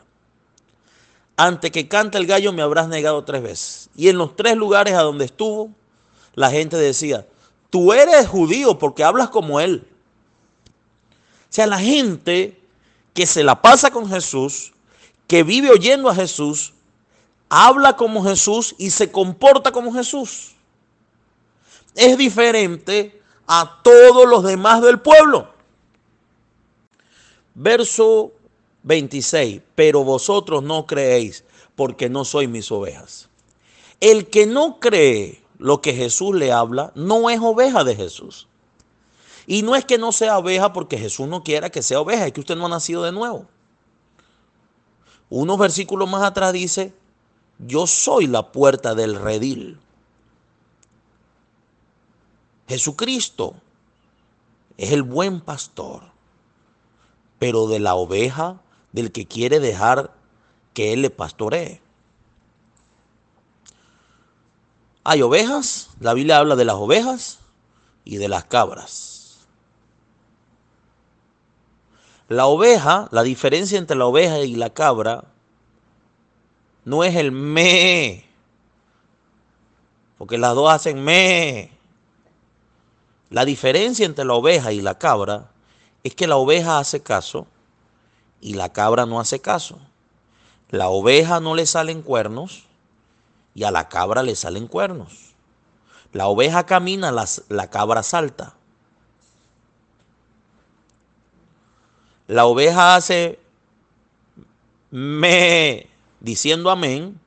Antes 1.38 1.70
que 1.70 1.88
cante 1.88 2.18
el 2.18 2.26
gallo 2.26 2.52
me 2.52 2.60
habrás 2.60 2.86
negado 2.86 3.24
tres 3.24 3.42
veces. 3.42 3.90
Y 3.96 4.10
en 4.10 4.18
los 4.18 4.36
tres 4.36 4.56
lugares 4.56 4.92
a 4.92 5.00
donde 5.00 5.24
estuvo, 5.24 5.70
la 6.34 6.50
gente 6.50 6.76
decía, 6.76 7.26
tú 7.70 7.94
eres 7.94 8.28
judío 8.28 8.78
porque 8.78 9.02
hablas 9.02 9.30
como 9.30 9.58
él. 9.58 9.88
O 10.68 11.46
sea, 11.48 11.66
la 11.66 11.78
gente 11.78 12.60
que 13.14 13.26
se 13.26 13.42
la 13.42 13.62
pasa 13.62 13.90
con 13.90 14.06
Jesús, 14.10 14.74
que 15.26 15.42
vive 15.42 15.70
oyendo 15.70 16.10
a 16.10 16.14
Jesús, 16.14 16.74
habla 17.48 17.96
como 17.96 18.22
Jesús 18.22 18.74
y 18.76 18.90
se 18.90 19.10
comporta 19.10 19.72
como 19.72 19.94
Jesús. 19.94 20.52
Es 21.94 22.18
diferente 22.18 23.18
a 23.46 23.80
todos 23.82 24.28
los 24.28 24.44
demás 24.44 24.82
del 24.82 25.00
pueblo. 25.00 25.49
Verso 27.54 28.32
26, 28.82 29.62
pero 29.74 30.04
vosotros 30.04 30.62
no 30.62 30.86
creéis 30.86 31.44
porque 31.74 32.08
no 32.08 32.24
sois 32.24 32.48
mis 32.48 32.70
ovejas. 32.70 33.28
El 34.00 34.28
que 34.28 34.46
no 34.46 34.80
cree 34.80 35.42
lo 35.58 35.82
que 35.82 35.92
Jesús 35.92 36.34
le 36.34 36.52
habla, 36.52 36.90
no 36.94 37.28
es 37.28 37.38
oveja 37.40 37.84
de 37.84 37.94
Jesús. 37.94 38.48
Y 39.46 39.62
no 39.62 39.76
es 39.76 39.84
que 39.84 39.98
no 39.98 40.10
sea 40.12 40.38
oveja 40.38 40.72
porque 40.72 40.96
Jesús 40.96 41.28
no 41.28 41.42
quiera 41.42 41.70
que 41.70 41.82
sea 41.82 42.00
oveja, 42.00 42.26
es 42.26 42.32
que 42.32 42.40
usted 42.40 42.56
no 42.56 42.66
ha 42.66 42.70
nacido 42.70 43.02
de 43.02 43.12
nuevo. 43.12 43.46
Unos 45.28 45.58
versículos 45.58 46.08
más 46.08 46.22
atrás 46.22 46.52
dice, 46.52 46.94
yo 47.58 47.86
soy 47.86 48.26
la 48.26 48.52
puerta 48.52 48.94
del 48.94 49.16
redil. 49.16 49.78
Jesucristo 52.68 53.54
es 54.76 54.92
el 54.92 55.02
buen 55.02 55.40
pastor, 55.40 56.09
pero 57.40 57.66
de 57.66 57.80
la 57.80 57.94
oveja 57.94 58.60
del 58.92 59.10
que 59.10 59.26
quiere 59.26 59.58
dejar 59.58 60.12
que 60.74 60.92
Él 60.92 61.02
le 61.02 61.10
pastoree. 61.10 61.80
Hay 65.02 65.22
ovejas, 65.22 65.88
la 65.98 66.12
Biblia 66.12 66.36
habla 66.36 66.54
de 66.54 66.66
las 66.66 66.76
ovejas 66.76 67.38
y 68.04 68.18
de 68.18 68.28
las 68.28 68.44
cabras. 68.44 69.48
La 72.28 72.46
oveja, 72.46 73.08
la 73.10 73.22
diferencia 73.22 73.78
entre 73.78 73.96
la 73.96 74.04
oveja 74.04 74.40
y 74.40 74.54
la 74.54 74.70
cabra 74.70 75.24
no 76.84 77.04
es 77.04 77.16
el 77.16 77.32
me, 77.32 78.24
porque 80.18 80.36
las 80.36 80.54
dos 80.54 80.70
hacen 80.70 81.02
me. 81.02 81.70
La 83.30 83.46
diferencia 83.46 84.04
entre 84.04 84.26
la 84.26 84.34
oveja 84.34 84.72
y 84.72 84.82
la 84.82 84.98
cabra 84.98 85.49
es 86.02 86.14
que 86.14 86.26
la 86.26 86.36
oveja 86.36 86.78
hace 86.78 87.02
caso 87.02 87.46
y 88.40 88.54
la 88.54 88.72
cabra 88.72 89.06
no 89.06 89.20
hace 89.20 89.40
caso. 89.40 89.78
La 90.70 90.88
oveja 90.88 91.40
no 91.40 91.54
le 91.54 91.66
salen 91.66 92.02
cuernos 92.02 92.64
y 93.54 93.64
a 93.64 93.70
la 93.70 93.88
cabra 93.88 94.22
le 94.22 94.36
salen 94.36 94.66
cuernos. 94.66 95.34
La 96.12 96.26
oveja 96.26 96.64
camina, 96.64 97.12
la, 97.12 97.70
cabra 97.70 98.02
salta. 98.02 98.54
La 102.26 102.46
oveja 102.46 102.96
hace 102.96 103.38
me 104.90 105.88
diciendo 106.20 106.70
amén 106.70 107.20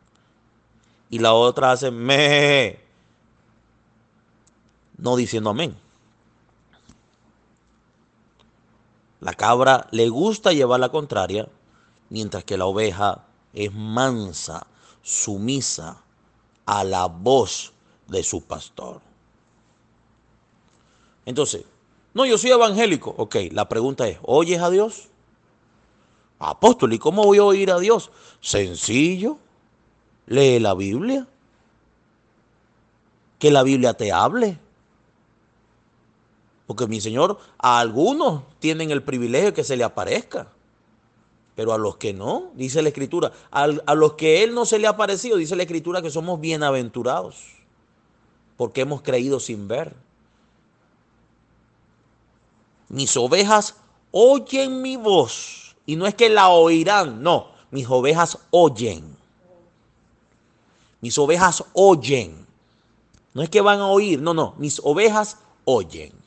y 1.10 1.20
la 1.20 1.34
otra 1.34 1.72
hace 1.72 1.92
me 1.92 2.80
no 4.98 5.16
diciendo 5.16 5.50
amén. 5.50 5.83
La 9.24 9.34
cabra 9.34 9.88
le 9.92 10.10
gusta 10.10 10.52
llevar 10.52 10.82
la 10.82 10.90
contraria, 10.90 11.48
mientras 12.10 12.44
que 12.44 12.58
la 12.58 12.66
oveja 12.66 13.24
es 13.54 13.74
mansa, 13.74 14.68
sumisa 15.02 16.04
a 16.66 16.84
la 16.84 17.06
voz 17.06 17.72
de 18.06 18.22
su 18.22 18.44
pastor. 18.44 19.00
Entonces, 21.26 21.64
no, 22.14 22.26
yo 22.26 22.38
soy 22.38 22.52
evangélico. 22.52 23.16
Ok, 23.18 23.38
la 23.52 23.70
pregunta 23.70 24.06
es, 24.10 24.20
¿oyes 24.24 24.62
a 24.62 24.70
Dios? 24.70 25.08
Apóstol, 26.38 26.92
¿y 26.92 27.00
cómo 27.00 27.24
voy 27.24 27.38
a 27.38 27.46
oír 27.46 27.72
a 27.72 27.80
Dios? 27.80 28.12
Sencillo, 28.42 29.38
lee 30.26 30.60
la 30.60 30.74
Biblia. 30.74 31.26
Que 33.40 33.52
la 33.52 33.64
Biblia 33.64 33.94
te 33.94 34.12
hable. 34.12 34.60
Porque 36.68 36.88
mi 36.88 37.02
Señor, 37.02 37.40
a 37.58 37.80
algunos 37.80 38.44
tienen 38.60 38.92
el 38.92 39.04
privilegio 39.04 39.54
que 39.54 39.64
se 39.64 39.76
le 39.76 39.84
aparezca. 39.84 40.48
Pero 41.56 41.74
a 41.74 41.78
los 41.78 41.98
que 41.98 42.14
no, 42.14 42.52
dice 42.56 42.82
la 42.82 42.90
Escritura, 42.90 43.32
a, 43.52 43.68
a 43.86 43.96
los 43.96 44.14
que 44.14 44.44
Él 44.44 44.56
no 44.56 44.66
se 44.66 44.80
le 44.80 44.88
ha 44.88 44.92
aparecido, 44.92 45.38
dice 45.38 45.56
la 45.56 45.64
Escritura 45.64 46.02
que 46.02 46.10
somos 46.10 46.40
bienaventurados. 46.40 47.44
Porque 48.58 48.82
hemos 48.82 49.02
creído 49.02 49.40
sin 49.40 49.68
ver. 49.68 49.96
Mis 52.88 53.18
ovejas 53.18 53.76
oyen 54.12 54.82
mi 54.82 54.96
voz. 54.96 55.76
Y 55.86 55.96
no 55.96 56.08
es 56.08 56.16
que 56.16 56.30
la 56.30 56.50
oirán, 56.50 57.22
no. 57.22 57.52
Mis 57.72 57.88
ovejas 57.90 58.38
oyen. 58.52 59.18
Mis 61.02 61.18
ovejas 61.18 61.66
oyen. 61.74 62.48
No 63.34 63.42
es 63.42 63.50
que 63.50 63.62
van 63.62 63.80
a 63.80 63.88
oír, 63.88 64.22
no, 64.22 64.34
no. 64.34 64.56
Mis 64.58 64.80
ovejas 64.84 65.40
oyen 65.66 66.23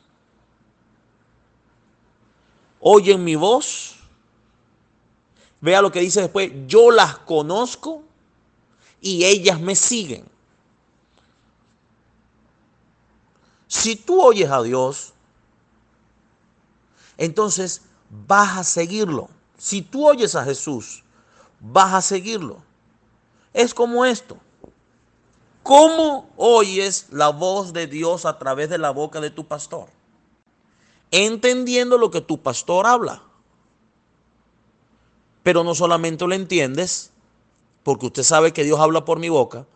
oyen 2.88 3.25
mi 3.25 3.35
voz. 3.35 3.96
Vea 5.61 5.83
lo 5.83 5.90
que 5.90 5.99
dice 5.99 6.20
después, 6.20 6.53
yo 6.68 6.92
las 6.92 7.18
conozco 7.18 8.05
y 9.01 9.25
ellas 9.25 9.61
me 9.61 9.75
siguen. 9.75 10.25
Si 13.66 13.96
tú 13.96 14.22
oyes 14.22 14.49
a 14.49 14.62
Dios, 14.62 15.12
entonces 17.16 17.83
vas 18.09 18.57
a 18.57 18.62
seguirlo. 18.62 19.31
Si 19.59 19.83
tú 19.83 20.07
oyes 20.07 20.37
a 20.37 20.44
Jesús, 20.44 21.03
vas 21.59 21.92
a 21.92 22.01
seguirlo. 22.01 22.62
Es 23.53 23.75
como 23.75 24.05
esto. 24.05 24.37
¿Cómo 25.64 26.31
oyes 26.37 27.09
la 27.11 27.31
voz 27.31 27.72
de 27.72 27.88
Dios 27.88 28.27
a 28.27 28.38
través 28.38 28.70
de 28.70 28.79
la 28.79 28.90
boca 28.90 29.20
de 29.20 29.31
tu 29.31 29.44
pastor? 29.44 29.95
Entendiendo 31.24 31.96
lo 31.96 32.11
que 32.11 32.20
tu 32.20 32.42
pastor 32.42 32.87
habla. 32.87 33.22
Pero 35.42 35.64
no 35.64 35.74
solamente 35.74 36.26
lo 36.26 36.35
entiendes, 36.35 37.11
porque 37.83 38.07
usted 38.07 38.22
sabe 38.22 38.52
que 38.52 38.64
Dios 38.64 38.81
habla 38.81 39.05
por 39.05 39.18
mi 39.18 39.29
boca. 39.29 39.66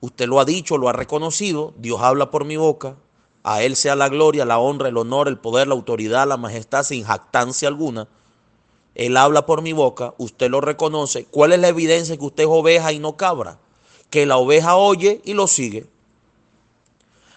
Usted 0.00 0.26
lo 0.26 0.40
ha 0.40 0.44
dicho, 0.44 0.78
lo 0.78 0.88
ha 0.88 0.92
reconocido. 0.92 1.74
Dios 1.76 2.00
habla 2.00 2.30
por 2.30 2.44
mi 2.44 2.56
boca. 2.56 2.96
A 3.42 3.62
Él 3.62 3.76
sea 3.76 3.94
la 3.94 4.08
gloria, 4.08 4.44
la 4.44 4.58
honra, 4.58 4.88
el 4.88 4.96
honor, 4.96 5.28
el 5.28 5.38
poder, 5.38 5.68
la 5.68 5.74
autoridad, 5.74 6.26
la 6.26 6.36
majestad, 6.36 6.84
sin 6.84 7.04
jactancia 7.04 7.68
alguna. 7.68 8.08
Él 8.94 9.18
habla 9.18 9.44
por 9.44 9.60
mi 9.60 9.74
boca, 9.74 10.14
usted 10.16 10.48
lo 10.50 10.62
reconoce. 10.62 11.26
¿Cuál 11.26 11.52
es 11.52 11.60
la 11.60 11.68
evidencia 11.68 12.16
que 12.16 12.24
usted 12.24 12.44
es 12.44 12.50
oveja 12.50 12.92
y 12.92 12.98
no 12.98 13.16
cabra? 13.16 13.58
Que 14.08 14.24
la 14.24 14.38
oveja 14.38 14.76
oye 14.76 15.20
y 15.24 15.34
lo 15.34 15.46
sigue. 15.46 15.86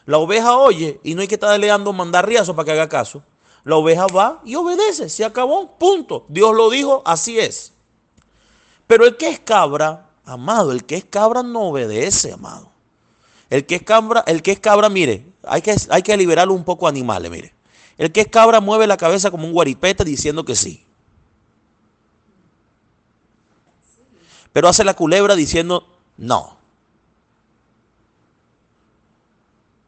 La 0.05 0.17
oveja 0.17 0.57
oye 0.57 0.99
y 1.03 1.15
no 1.15 1.21
hay 1.21 1.27
que 1.27 1.35
estar 1.35 1.59
dando 1.59 1.93
mandar 1.93 2.27
riazo 2.27 2.55
para 2.55 2.65
que 2.65 2.71
haga 2.71 2.89
caso. 2.89 3.23
La 3.63 3.75
oveja 3.75 4.07
va 4.07 4.41
y 4.45 4.55
obedece, 4.55 5.09
se 5.09 5.25
acabó, 5.25 5.77
punto. 5.77 6.25
Dios 6.29 6.55
lo 6.55 6.69
dijo, 6.69 7.01
así 7.05 7.39
es. 7.39 7.73
Pero 8.87 9.05
el 9.05 9.17
que 9.17 9.29
es 9.29 9.39
cabra, 9.39 10.09
amado, 10.25 10.71
el 10.71 10.85
que 10.85 10.95
es 10.95 11.05
cabra 11.05 11.43
no 11.43 11.69
obedece, 11.69 12.33
amado. 12.33 12.71
El 13.49 13.65
que 13.65 13.75
es 13.75 13.83
cabra, 13.83 14.23
el 14.27 14.41
que 14.41 14.51
es 14.51 14.59
cabra, 14.59 14.89
mire, 14.89 15.25
hay 15.43 15.61
que, 15.61 15.75
hay 15.89 16.01
que 16.01 16.17
liberarlo 16.17 16.53
un 16.53 16.63
poco 16.63 16.87
animales, 16.87 17.29
mire. 17.29 17.53
El 17.97 18.11
que 18.11 18.21
es 18.21 18.27
cabra 18.27 18.61
mueve 18.61 18.87
la 18.87 18.97
cabeza 18.97 19.29
como 19.29 19.45
un 19.45 19.51
guaripete 19.51 20.05
diciendo 20.05 20.45
que 20.45 20.55
sí. 20.55 20.85
Pero 24.53 24.67
hace 24.67 24.83
la 24.83 24.93
culebra 24.93 25.35
diciendo 25.35 25.85
no. 26.17 26.58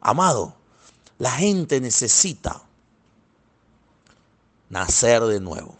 Amado, 0.02 0.54
la 1.18 1.30
gente 1.30 1.80
necesita 1.80 2.60
nacer 4.68 5.22
de 5.22 5.38
nuevo. 5.38 5.76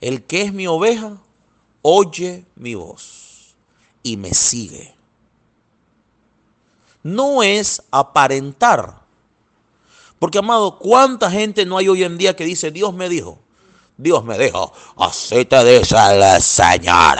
El 0.00 0.24
que 0.24 0.42
es 0.42 0.52
mi 0.52 0.66
oveja, 0.66 1.16
oye 1.82 2.44
mi 2.56 2.74
voz. 2.74 3.54
y 4.02 4.16
me 4.16 4.32
sigue. 4.32 4.94
No 7.02 7.42
es 7.42 7.82
aparentar. 7.90 9.02
Porque, 10.18 10.38
amado, 10.38 10.78
¿cuánta 10.78 11.30
gente 11.30 11.66
no 11.66 11.76
hay 11.76 11.88
hoy 11.88 12.02
en 12.02 12.16
día 12.16 12.34
que 12.34 12.44
dice, 12.44 12.70
Dios 12.70 12.94
me 12.94 13.10
dijo? 13.10 13.38
Dios 13.98 14.24
me 14.24 14.38
dijo, 14.38 14.72
así 14.96 15.44
te 15.44 15.62
dice 15.64 15.96
el 15.96 16.42
Señor 16.42 17.18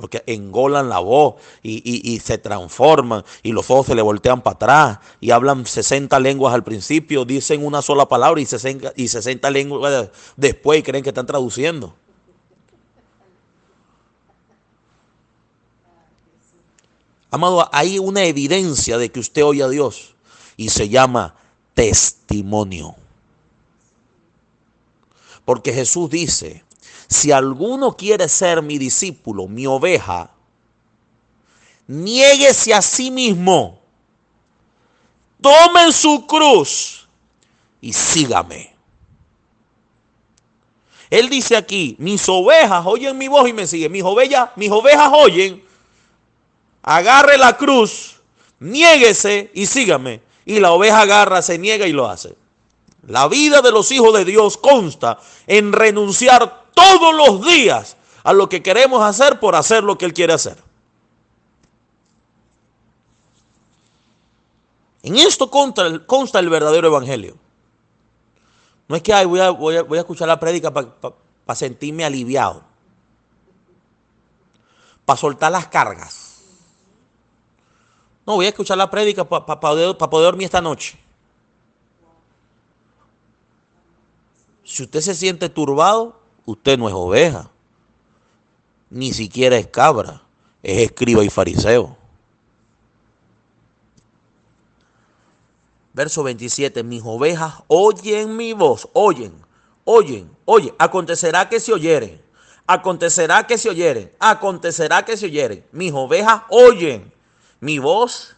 porque 0.00 0.22
engolan 0.26 0.88
la 0.88 0.98
voz 0.98 1.34
y, 1.62 2.18
se 2.20 2.38
transforman 2.38 3.24
y 3.42 3.52
los 3.52 3.70
ojos 3.70 3.86
se 3.86 3.94
le 3.94 4.02
voltean 4.02 4.42
para 4.42 4.54
atrás 4.54 4.98
y 5.20 5.30
hablan 5.30 5.66
60 5.66 6.18
lenguas 6.18 6.54
al 6.54 6.64
principio, 6.64 7.24
dicen 7.24 7.64
una 7.64 7.82
sola 7.82 8.08
palabra 8.08 8.40
y 8.40 8.46
60, 8.46 8.94
y 8.96 9.08
60 9.08 9.50
lenguas 9.50 10.10
después 10.36 10.80
y 10.80 10.82
creen 10.82 11.04
que 11.04 11.10
están 11.10 11.26
traduciendo. 11.26 11.94
Amado, 17.30 17.68
hay 17.72 17.98
una 17.98 18.24
evidencia 18.24 18.98
de 18.98 19.10
que 19.10 19.20
usted 19.20 19.44
oye 19.44 19.62
a 19.62 19.68
Dios 19.68 20.14
y 20.56 20.70
se 20.70 20.88
llama 20.88 21.36
testimonio. 21.74 22.96
Porque 25.44 25.72
Jesús 25.72 26.10
dice, 26.10 26.64
si 27.10 27.32
alguno 27.32 27.96
quiere 27.96 28.28
ser 28.28 28.62
mi 28.62 28.78
discípulo, 28.78 29.48
mi 29.48 29.66
oveja, 29.66 30.30
niéguese 31.88 32.72
a 32.72 32.80
sí 32.80 33.10
mismo, 33.10 33.80
tome 35.40 35.90
su 35.90 36.24
cruz 36.24 37.08
y 37.80 37.92
sígame. 37.92 38.72
Él 41.10 41.28
dice 41.28 41.56
aquí, 41.56 41.96
mis 41.98 42.28
ovejas 42.28 42.86
oyen 42.86 43.18
mi 43.18 43.26
voz 43.26 43.48
y 43.48 43.52
me 43.52 43.66
siguen. 43.66 43.90
Mis 43.90 44.04
ovejas, 44.04 44.50
mis 44.54 44.70
ovejas 44.70 45.10
oyen, 45.12 45.64
agarre 46.80 47.36
la 47.36 47.56
cruz, 47.56 48.20
niéguese 48.60 49.50
y 49.52 49.66
sígame. 49.66 50.22
Y 50.44 50.60
la 50.60 50.70
oveja 50.70 51.00
agarra, 51.00 51.42
se 51.42 51.58
niega 51.58 51.88
y 51.88 51.92
lo 51.92 52.08
hace. 52.08 52.36
La 53.08 53.26
vida 53.26 53.62
de 53.62 53.72
los 53.72 53.90
hijos 53.90 54.14
de 54.14 54.24
Dios 54.24 54.56
consta 54.56 55.18
en 55.48 55.72
renunciar 55.72 56.59
todos 56.74 57.14
los 57.14 57.46
días 57.46 57.96
a 58.22 58.32
lo 58.32 58.48
que 58.48 58.62
queremos 58.62 59.02
hacer 59.02 59.40
por 59.40 59.56
hacer 59.56 59.82
lo 59.82 59.96
que 59.96 60.04
Él 60.04 60.12
quiere 60.12 60.32
hacer. 60.32 60.56
En 65.02 65.16
esto 65.16 65.50
consta, 65.50 66.38
el 66.38 66.48
verdadero 66.50 66.88
evangelio. 66.88 67.36
No 68.86 68.96
es 68.96 69.02
que 69.02 69.24
voy, 69.24 69.40
a, 69.40 69.50
voy, 69.50 69.76
a, 69.76 70.00
escuchar 70.00 70.28
la 70.28 70.38
prédica 70.38 70.72
para 70.72 71.56
sentirme 71.56 72.04
aliviado, 72.04 72.62
para 75.04 75.16
soltar 75.16 75.52
las 75.52 75.68
cargas. 75.68 76.42
No, 78.26 78.34
voy 78.34 78.46
a 78.46 78.50
escuchar 78.50 78.76
la 78.76 78.90
prédica 78.90 79.24
para 79.24 79.58
poder 79.58 79.96
dormir 79.96 80.44
esta 80.44 80.60
noche. 80.60 80.98
Si 84.64 84.84
usted 84.84 85.00
se 85.00 85.14
siente 85.14 85.48
turbado, 85.48 86.19
usted 86.46 86.78
no 86.78 86.88
es 86.88 86.94
oveja, 86.94 87.50
ni 88.90 89.12
siquiera 89.12 89.56
es 89.56 89.66
cabra, 89.68 90.22
es 90.62 90.78
escriba 90.78 91.24
y 91.24 91.30
fariseo. 91.30 91.96
Verso 95.92 96.22
27, 96.22 96.82
mis 96.84 97.02
ovejas 97.04 97.54
oyen 97.66 98.36
mi 98.36 98.52
voz, 98.52 98.88
oyen, 98.92 99.32
oyen, 99.84 100.30
oyen, 100.44 100.74
acontecerá 100.78 101.48
que 101.48 101.60
se 101.60 101.72
oyeren, 101.72 102.20
acontecerá 102.66 103.46
que 103.46 103.58
se 103.58 103.68
oyeren, 103.68 104.12
acontecerá 104.18 105.04
que 105.04 105.16
se 105.16 105.26
oyeren, 105.26 105.64
mis 105.72 105.92
ovejas 105.92 106.42
oyen 106.48 107.12
mi 107.58 107.78
voz, 107.78 108.36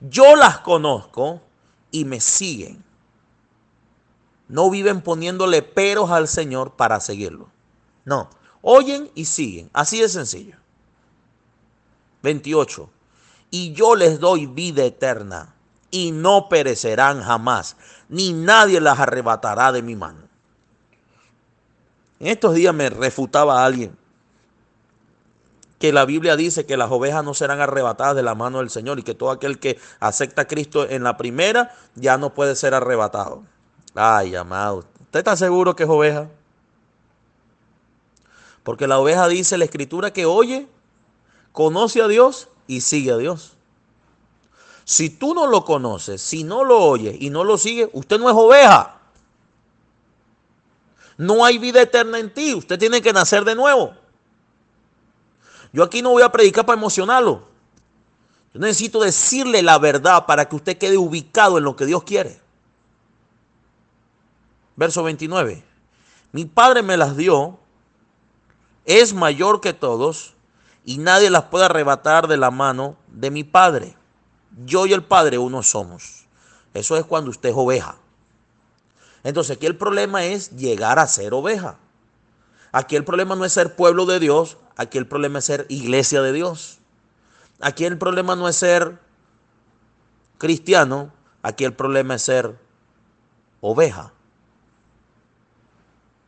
yo 0.00 0.36
las 0.36 0.58
conozco 0.58 1.40
y 1.90 2.04
me 2.04 2.20
siguen 2.20 2.87
no 4.48 4.70
viven 4.70 5.02
poniéndole 5.02 5.62
peros 5.62 6.10
al 6.10 6.28
Señor 6.28 6.72
para 6.72 7.00
seguirlo. 7.00 7.48
No, 8.04 8.30
oyen 8.62 9.10
y 9.14 9.26
siguen. 9.26 9.70
Así 9.72 10.00
de 10.00 10.08
sencillo. 10.08 10.56
28. 12.22 12.90
Y 13.50 13.72
yo 13.72 13.94
les 13.94 14.20
doy 14.20 14.46
vida 14.46 14.84
eterna 14.84 15.54
y 15.90 16.10
no 16.10 16.48
perecerán 16.48 17.22
jamás, 17.22 17.76
ni 18.08 18.32
nadie 18.32 18.80
las 18.80 18.98
arrebatará 18.98 19.72
de 19.72 19.82
mi 19.82 19.96
mano. 19.96 20.20
En 22.20 22.26
estos 22.28 22.54
días 22.54 22.74
me 22.74 22.90
refutaba 22.90 23.64
alguien 23.64 23.96
que 25.78 25.92
la 25.92 26.04
Biblia 26.04 26.36
dice 26.36 26.66
que 26.66 26.76
las 26.76 26.90
ovejas 26.90 27.24
no 27.24 27.34
serán 27.34 27.60
arrebatadas 27.60 28.16
de 28.16 28.22
la 28.22 28.34
mano 28.34 28.58
del 28.58 28.70
Señor 28.70 28.98
y 28.98 29.04
que 29.04 29.14
todo 29.14 29.30
aquel 29.30 29.60
que 29.60 29.78
acepta 30.00 30.42
a 30.42 30.48
Cristo 30.48 30.88
en 30.88 31.04
la 31.04 31.16
primera 31.16 31.74
ya 31.94 32.18
no 32.18 32.34
puede 32.34 32.56
ser 32.56 32.74
arrebatado. 32.74 33.44
Ay, 33.94 34.34
amado, 34.34 34.84
¿usted 35.00 35.20
está 35.20 35.36
seguro 35.36 35.74
que 35.74 35.84
es 35.84 35.88
oveja? 35.88 36.28
Porque 38.62 38.86
la 38.86 38.98
oveja 38.98 39.28
dice 39.28 39.56
la 39.56 39.64
escritura 39.64 40.12
que 40.12 40.26
oye, 40.26 40.68
conoce 41.52 42.02
a 42.02 42.08
Dios 42.08 42.48
y 42.66 42.82
sigue 42.82 43.12
a 43.12 43.16
Dios. 43.16 43.54
Si 44.84 45.10
tú 45.10 45.34
no 45.34 45.46
lo 45.46 45.64
conoces, 45.64 46.20
si 46.20 46.44
no 46.44 46.64
lo 46.64 46.78
oyes 46.78 47.16
y 47.20 47.30
no 47.30 47.44
lo 47.44 47.58
sigues, 47.58 47.88
usted 47.92 48.18
no 48.18 48.28
es 48.28 48.36
oveja. 48.36 48.98
No 51.18 51.44
hay 51.44 51.58
vida 51.58 51.82
eterna 51.82 52.18
en 52.18 52.32
ti. 52.32 52.54
Usted 52.54 52.78
tiene 52.78 53.02
que 53.02 53.12
nacer 53.12 53.44
de 53.44 53.54
nuevo. 53.54 53.94
Yo 55.72 55.82
aquí 55.82 56.00
no 56.00 56.10
voy 56.10 56.22
a 56.22 56.32
predicar 56.32 56.64
para 56.64 56.78
emocionarlo. 56.78 57.42
Yo 58.54 58.60
necesito 58.60 59.00
decirle 59.00 59.62
la 59.62 59.78
verdad 59.78 60.24
para 60.26 60.48
que 60.48 60.56
usted 60.56 60.78
quede 60.78 60.96
ubicado 60.96 61.58
en 61.58 61.64
lo 61.64 61.76
que 61.76 61.84
Dios 61.84 62.04
quiere. 62.04 62.40
Verso 64.78 65.02
29. 65.02 65.64
Mi 66.30 66.44
Padre 66.44 66.84
me 66.84 66.96
las 66.96 67.16
dio, 67.16 67.58
es 68.84 69.12
mayor 69.12 69.60
que 69.60 69.72
todos, 69.72 70.34
y 70.84 70.98
nadie 70.98 71.30
las 71.30 71.46
puede 71.46 71.64
arrebatar 71.64 72.28
de 72.28 72.36
la 72.36 72.52
mano 72.52 72.96
de 73.08 73.32
mi 73.32 73.42
Padre. 73.42 73.96
Yo 74.64 74.86
y 74.86 74.92
el 74.92 75.02
Padre 75.02 75.36
uno 75.36 75.64
somos. 75.64 76.26
Eso 76.74 76.96
es 76.96 77.04
cuando 77.04 77.32
usted 77.32 77.48
es 77.48 77.56
oveja. 77.56 77.96
Entonces 79.24 79.56
aquí 79.56 79.66
el 79.66 79.76
problema 79.76 80.24
es 80.24 80.56
llegar 80.56 81.00
a 81.00 81.08
ser 81.08 81.34
oveja. 81.34 81.76
Aquí 82.70 82.94
el 82.94 83.04
problema 83.04 83.34
no 83.34 83.44
es 83.44 83.52
ser 83.52 83.74
pueblo 83.74 84.06
de 84.06 84.20
Dios, 84.20 84.58
aquí 84.76 84.96
el 84.96 85.08
problema 85.08 85.40
es 85.40 85.44
ser 85.46 85.66
iglesia 85.68 86.22
de 86.22 86.32
Dios. 86.32 86.78
Aquí 87.60 87.84
el 87.84 87.98
problema 87.98 88.36
no 88.36 88.46
es 88.46 88.54
ser 88.54 89.00
cristiano, 90.38 91.12
aquí 91.42 91.64
el 91.64 91.72
problema 91.72 92.14
es 92.14 92.22
ser 92.22 92.56
oveja. 93.60 94.12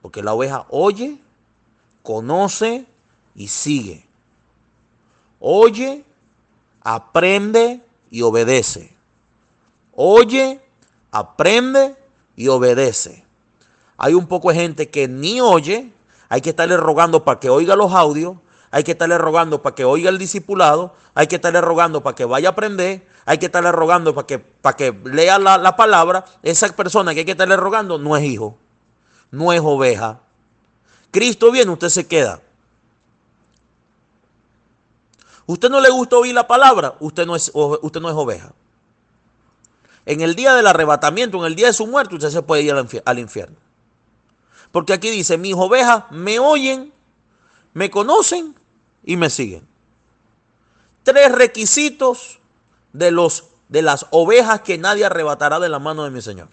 Porque 0.02 0.22
la 0.22 0.32
oveja 0.32 0.66
oye, 0.70 1.18
conoce 2.02 2.86
y 3.34 3.48
sigue. 3.48 4.06
Oye, 5.38 6.04
aprende 6.82 7.82
y 8.10 8.22
obedece. 8.22 8.96
Oye, 9.94 10.60
aprende 11.10 11.96
y 12.36 12.48
obedece. 12.48 13.24
Hay 13.96 14.14
un 14.14 14.26
poco 14.26 14.50
de 14.50 14.56
gente 14.56 14.88
que 14.88 15.08
ni 15.08 15.40
oye, 15.40 15.92
hay 16.28 16.40
que 16.40 16.50
estarle 16.50 16.76
rogando 16.76 17.24
para 17.24 17.38
que 17.38 17.50
oiga 17.50 17.76
los 17.76 17.92
audios, 17.92 18.36
hay 18.70 18.84
que 18.84 18.92
estarle 18.92 19.18
rogando 19.18 19.62
para 19.62 19.74
que 19.74 19.84
oiga 19.84 20.08
el 20.10 20.18
discipulado, 20.18 20.94
hay 21.14 21.26
que 21.26 21.36
estarle 21.36 21.60
rogando 21.60 22.02
para 22.02 22.14
que 22.14 22.24
vaya 22.24 22.50
a 22.50 22.52
aprender, 22.52 23.06
hay 23.26 23.38
que 23.38 23.46
estarle 23.46 23.72
rogando 23.72 24.14
para 24.14 24.26
que, 24.26 24.38
para 24.38 24.76
que 24.76 24.92
lea 25.04 25.38
la, 25.38 25.58
la 25.58 25.76
palabra. 25.76 26.24
Esa 26.42 26.68
persona 26.74 27.12
que 27.12 27.20
hay 27.20 27.26
que 27.26 27.32
estarle 27.32 27.56
rogando 27.56 27.98
no 27.98 28.16
es 28.16 28.24
hijo 28.24 28.56
no 29.30 29.52
es 29.52 29.60
oveja. 29.62 30.20
Cristo 31.10 31.50
viene, 31.50 31.70
usted 31.70 31.88
se 31.88 32.06
queda. 32.06 32.40
Usted 35.46 35.68
no 35.68 35.80
le 35.80 35.90
gusta 35.90 36.16
oír 36.16 36.34
la 36.34 36.46
palabra, 36.46 36.94
usted 37.00 37.26
no 37.26 37.34
es, 37.34 37.50
usted 37.54 38.00
no 38.00 38.08
es 38.08 38.14
oveja. 38.14 38.52
En 40.06 40.20
el 40.20 40.34
día 40.34 40.54
del 40.54 40.66
arrebatamiento, 40.66 41.38
en 41.38 41.44
el 41.44 41.56
día 41.56 41.66
de 41.66 41.72
su 41.72 41.86
muerte, 41.86 42.14
usted 42.14 42.30
se 42.30 42.42
puede 42.42 42.62
ir 42.62 42.74
al 43.04 43.18
infierno. 43.18 43.56
Porque 44.72 44.92
aquí 44.92 45.10
dice, 45.10 45.38
mis 45.38 45.54
ovejas 45.54 46.04
me 46.10 46.38
oyen, 46.38 46.92
me 47.74 47.90
conocen 47.90 48.54
y 49.04 49.16
me 49.16 49.30
siguen. 49.30 49.66
Tres 51.02 51.32
requisitos 51.32 52.38
de, 52.92 53.10
los, 53.10 53.48
de 53.68 53.82
las 53.82 54.06
ovejas 54.10 54.60
que 54.60 54.78
nadie 54.78 55.04
arrebatará 55.04 55.58
de 55.58 55.68
la 55.68 55.78
mano 55.78 56.04
de 56.04 56.10
mi 56.10 56.22
Señor. 56.22 56.48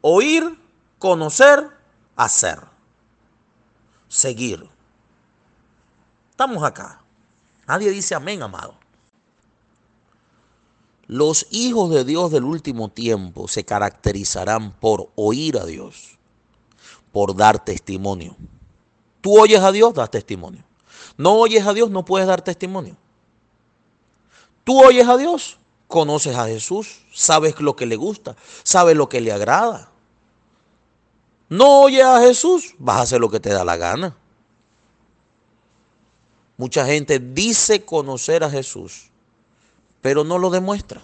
Oír, 0.00 0.58
conocer, 1.04 1.68
hacer, 2.16 2.60
seguir. 4.08 4.66
Estamos 6.30 6.64
acá. 6.64 7.02
Nadie 7.68 7.90
dice 7.90 8.14
amén, 8.14 8.42
amado. 8.42 8.74
Los 11.06 11.46
hijos 11.50 11.90
de 11.90 12.04
Dios 12.04 12.32
del 12.32 12.44
último 12.44 12.88
tiempo 12.88 13.48
se 13.48 13.66
caracterizarán 13.66 14.72
por 14.72 15.10
oír 15.14 15.58
a 15.58 15.66
Dios, 15.66 16.16
por 17.12 17.36
dar 17.36 17.62
testimonio. 17.62 18.34
Tú 19.20 19.38
oyes 19.38 19.60
a 19.60 19.72
Dios, 19.72 19.92
das 19.92 20.10
testimonio. 20.10 20.64
No 21.18 21.34
oyes 21.34 21.66
a 21.66 21.74
Dios, 21.74 21.90
no 21.90 22.06
puedes 22.06 22.26
dar 22.26 22.40
testimonio. 22.40 22.96
Tú 24.64 24.82
oyes 24.82 25.06
a 25.06 25.18
Dios, 25.18 25.58
conoces 25.86 26.34
a 26.34 26.46
Jesús, 26.46 27.04
sabes 27.12 27.60
lo 27.60 27.76
que 27.76 27.84
le 27.84 27.96
gusta, 27.96 28.36
sabes 28.62 28.96
lo 28.96 29.10
que 29.10 29.20
le 29.20 29.32
agrada. 29.32 29.90
No 31.48 31.82
oyes 31.82 32.04
a 32.04 32.20
Jesús, 32.20 32.74
vas 32.78 32.98
a 32.98 33.02
hacer 33.02 33.20
lo 33.20 33.30
que 33.30 33.40
te 33.40 33.50
da 33.50 33.64
la 33.64 33.76
gana. 33.76 34.16
Mucha 36.56 36.86
gente 36.86 37.18
dice 37.18 37.84
conocer 37.84 38.44
a 38.44 38.50
Jesús, 38.50 39.10
pero 40.00 40.24
no 40.24 40.38
lo 40.38 40.50
demuestra. 40.50 41.02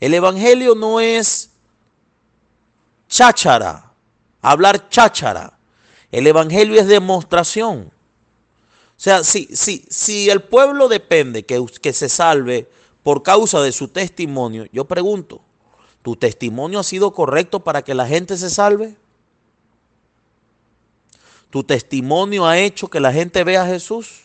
El 0.00 0.14
Evangelio 0.14 0.74
no 0.74 0.98
es 0.98 1.50
cháchara, 3.08 3.92
hablar 4.40 4.88
cháchara. 4.88 5.58
El 6.10 6.26
Evangelio 6.26 6.80
es 6.80 6.86
demostración. 6.86 7.92
O 9.00 9.02
sea, 9.02 9.24
si, 9.24 9.48
si, 9.52 9.86
si 9.88 10.28
el 10.30 10.42
pueblo 10.42 10.88
depende 10.88 11.44
que, 11.44 11.64
que 11.80 11.92
se 11.92 12.08
salve 12.08 12.68
por 13.02 13.22
causa 13.22 13.60
de 13.60 13.72
su 13.72 13.88
testimonio, 13.88 14.66
yo 14.72 14.86
pregunto, 14.86 15.40
¿tu 16.02 16.16
testimonio 16.16 16.80
ha 16.80 16.84
sido 16.84 17.12
correcto 17.12 17.60
para 17.60 17.82
que 17.82 17.94
la 17.94 18.06
gente 18.06 18.36
se 18.36 18.50
salve? 18.50 18.96
¿Tu 21.50 21.64
testimonio 21.64 22.46
ha 22.46 22.58
hecho 22.58 22.88
que 22.88 23.00
la 23.00 23.12
gente 23.12 23.42
vea 23.42 23.62
a 23.62 23.66
Jesús? 23.66 24.22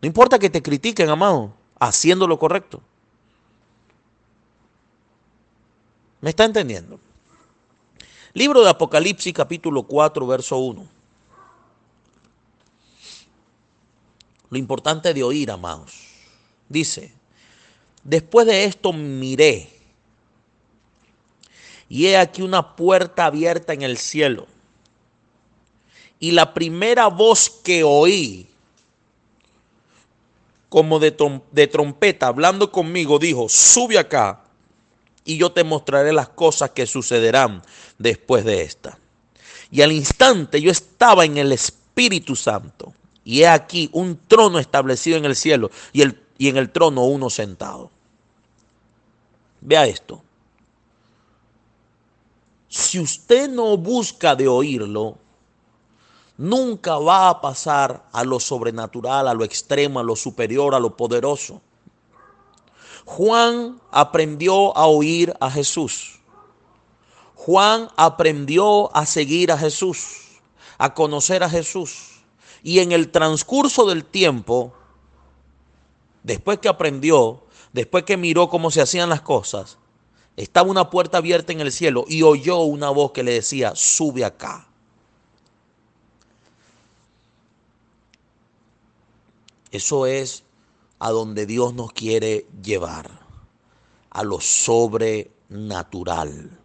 No 0.00 0.06
importa 0.06 0.38
que 0.38 0.50
te 0.50 0.62
critiquen, 0.62 1.08
amado, 1.08 1.54
haciendo 1.78 2.26
lo 2.26 2.38
correcto. 2.38 2.82
¿Me 6.20 6.30
está 6.30 6.44
entendiendo? 6.44 7.00
Libro 8.34 8.62
de 8.62 8.70
Apocalipsis 8.70 9.32
capítulo 9.32 9.82
4, 9.84 10.26
verso 10.26 10.58
1. 10.58 10.88
Lo 14.50 14.58
importante 14.58 15.14
de 15.14 15.22
oír, 15.22 15.50
amados. 15.50 16.08
Dice, 16.68 17.12
después 18.02 18.46
de 18.46 18.64
esto 18.64 18.92
miré 18.92 19.70
y 21.88 22.06
he 22.06 22.16
aquí 22.16 22.42
una 22.42 22.76
puerta 22.76 23.26
abierta 23.26 23.72
en 23.72 23.82
el 23.82 23.98
cielo. 23.98 24.46
Y 26.24 26.30
la 26.30 26.54
primera 26.54 27.08
voz 27.08 27.50
que 27.50 27.84
oí, 27.84 28.48
como 30.70 30.98
de, 30.98 31.10
trompeta, 31.10 32.28
hablando 32.28 32.72
conmigo, 32.72 33.18
dijo, 33.18 33.46
sube 33.50 33.98
acá 33.98 34.42
y 35.26 35.36
yo 35.36 35.52
te 35.52 35.64
mostraré 35.64 36.14
las 36.14 36.30
cosas 36.30 36.70
que 36.70 36.86
sucederán 36.86 37.60
después 37.98 38.42
de 38.46 38.62
esta. 38.62 38.98
Y 39.70 39.82
al 39.82 39.92
instante 39.92 40.62
yo 40.62 40.70
estaba 40.70 41.26
en 41.26 41.36
el 41.36 41.52
Espíritu 41.52 42.36
Santo 42.36 42.94
y 43.22 43.42
he 43.42 43.48
aquí 43.48 43.90
un 43.92 44.18
trono 44.26 44.58
establecido 44.58 45.18
en 45.18 45.26
el 45.26 45.36
cielo 45.36 45.70
y, 45.92 46.00
el, 46.00 46.18
y 46.38 46.48
en 46.48 46.56
el 46.56 46.70
trono 46.70 47.04
uno 47.04 47.28
sentado. 47.28 47.90
Vea 49.60 49.86
esto. 49.86 50.22
Si 52.70 52.98
usted 52.98 53.50
no 53.50 53.76
busca 53.76 54.34
de 54.34 54.48
oírlo, 54.48 55.18
nunca 56.36 56.98
va 56.98 57.28
a 57.28 57.40
pasar 57.40 58.08
a 58.12 58.24
lo 58.24 58.40
sobrenatural, 58.40 59.28
a 59.28 59.34
lo 59.34 59.44
extremo, 59.44 60.00
a 60.00 60.02
lo 60.02 60.16
superior, 60.16 60.74
a 60.74 60.80
lo 60.80 60.96
poderoso. 60.96 61.60
Juan 63.04 63.80
aprendió 63.90 64.76
a 64.76 64.86
oír 64.86 65.34
a 65.40 65.50
Jesús. 65.50 66.20
Juan 67.34 67.88
aprendió 67.96 68.94
a 68.96 69.04
seguir 69.04 69.52
a 69.52 69.58
Jesús, 69.58 70.40
a 70.78 70.94
conocer 70.94 71.42
a 71.42 71.50
Jesús. 71.50 72.22
Y 72.62 72.78
en 72.78 72.92
el 72.92 73.10
transcurso 73.10 73.84
del 73.84 74.04
tiempo, 74.04 74.72
después 76.22 76.58
que 76.58 76.68
aprendió, 76.68 77.44
después 77.74 78.04
que 78.04 78.16
miró 78.16 78.48
cómo 78.48 78.70
se 78.70 78.80
hacían 78.80 79.10
las 79.10 79.20
cosas, 79.20 79.76
estaba 80.36 80.70
una 80.70 80.88
puerta 80.88 81.18
abierta 81.18 81.52
en 81.52 81.60
el 81.60 81.70
cielo 81.70 82.06
y 82.08 82.22
oyó 82.22 82.60
una 82.60 82.88
voz 82.88 83.12
que 83.12 83.22
le 83.22 83.34
decía, 83.34 83.72
sube 83.76 84.24
acá. 84.24 84.66
Eso 89.74 90.06
es 90.06 90.44
a 91.00 91.10
donde 91.10 91.44
Dios 91.46 91.74
nos 91.74 91.92
quiere 91.92 92.46
llevar, 92.62 93.10
a 94.08 94.22
lo 94.22 94.40
sobrenatural, 94.40 96.56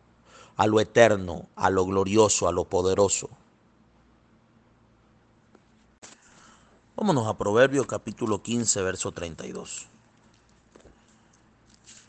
a 0.55 0.67
lo 0.67 0.79
eterno, 0.79 1.49
a 1.55 1.71
lo 1.71 1.87
glorioso, 1.87 2.47
a 2.47 2.51
lo 2.51 2.65
poderoso. 2.65 3.31
Vámonos 6.95 7.25
a 7.25 7.35
Proverbios 7.35 7.87
capítulo 7.87 8.43
15, 8.43 8.83
verso 8.83 9.11
32. 9.11 9.87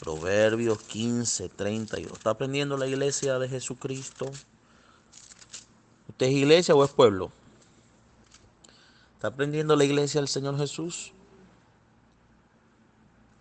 Proverbios 0.01 0.83
15, 0.83 1.49
32. 1.49 2.13
¿Está 2.13 2.29
aprendiendo 2.29 2.77
la 2.77 2.87
iglesia 2.87 3.39
de 3.39 3.49
Jesucristo? 3.49 4.31
¿Usted 6.11 6.27
es 6.27 6.33
iglesia 6.33 6.75
o 6.75 6.85
es 6.85 6.91
pueblo? 6.91 7.33
¿Está 9.21 9.29
aprendiendo 9.29 9.77
la 9.77 9.85
iglesia 9.85 10.19
del 10.19 10.29
Señor 10.29 10.57
Jesús? 10.57 11.13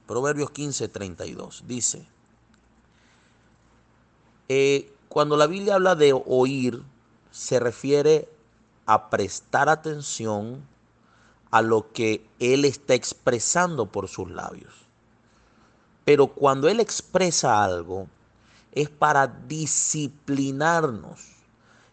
Proverbios 0.07 0.51
15, 0.51 0.89
32. 0.89 1.63
Dice, 1.67 2.05
eh, 4.49 4.91
cuando 5.07 5.37
la 5.37 5.47
Biblia 5.47 5.75
habla 5.75 5.95
de 5.95 6.11
oír, 6.11 6.83
se 7.31 7.61
refiere 7.61 8.27
a 8.87 9.09
prestar 9.09 9.69
atención 9.69 10.67
a 11.49 11.61
lo 11.61 11.93
que 11.93 12.27
Él 12.39 12.65
está 12.65 12.93
expresando 12.93 13.85
por 13.85 14.09
sus 14.09 14.29
labios. 14.29 14.73
Pero 16.03 16.27
cuando 16.27 16.67
Él 16.67 16.81
expresa 16.81 17.63
algo, 17.63 18.09
es 18.73 18.89
para 18.89 19.27
disciplinarnos. 19.27 21.21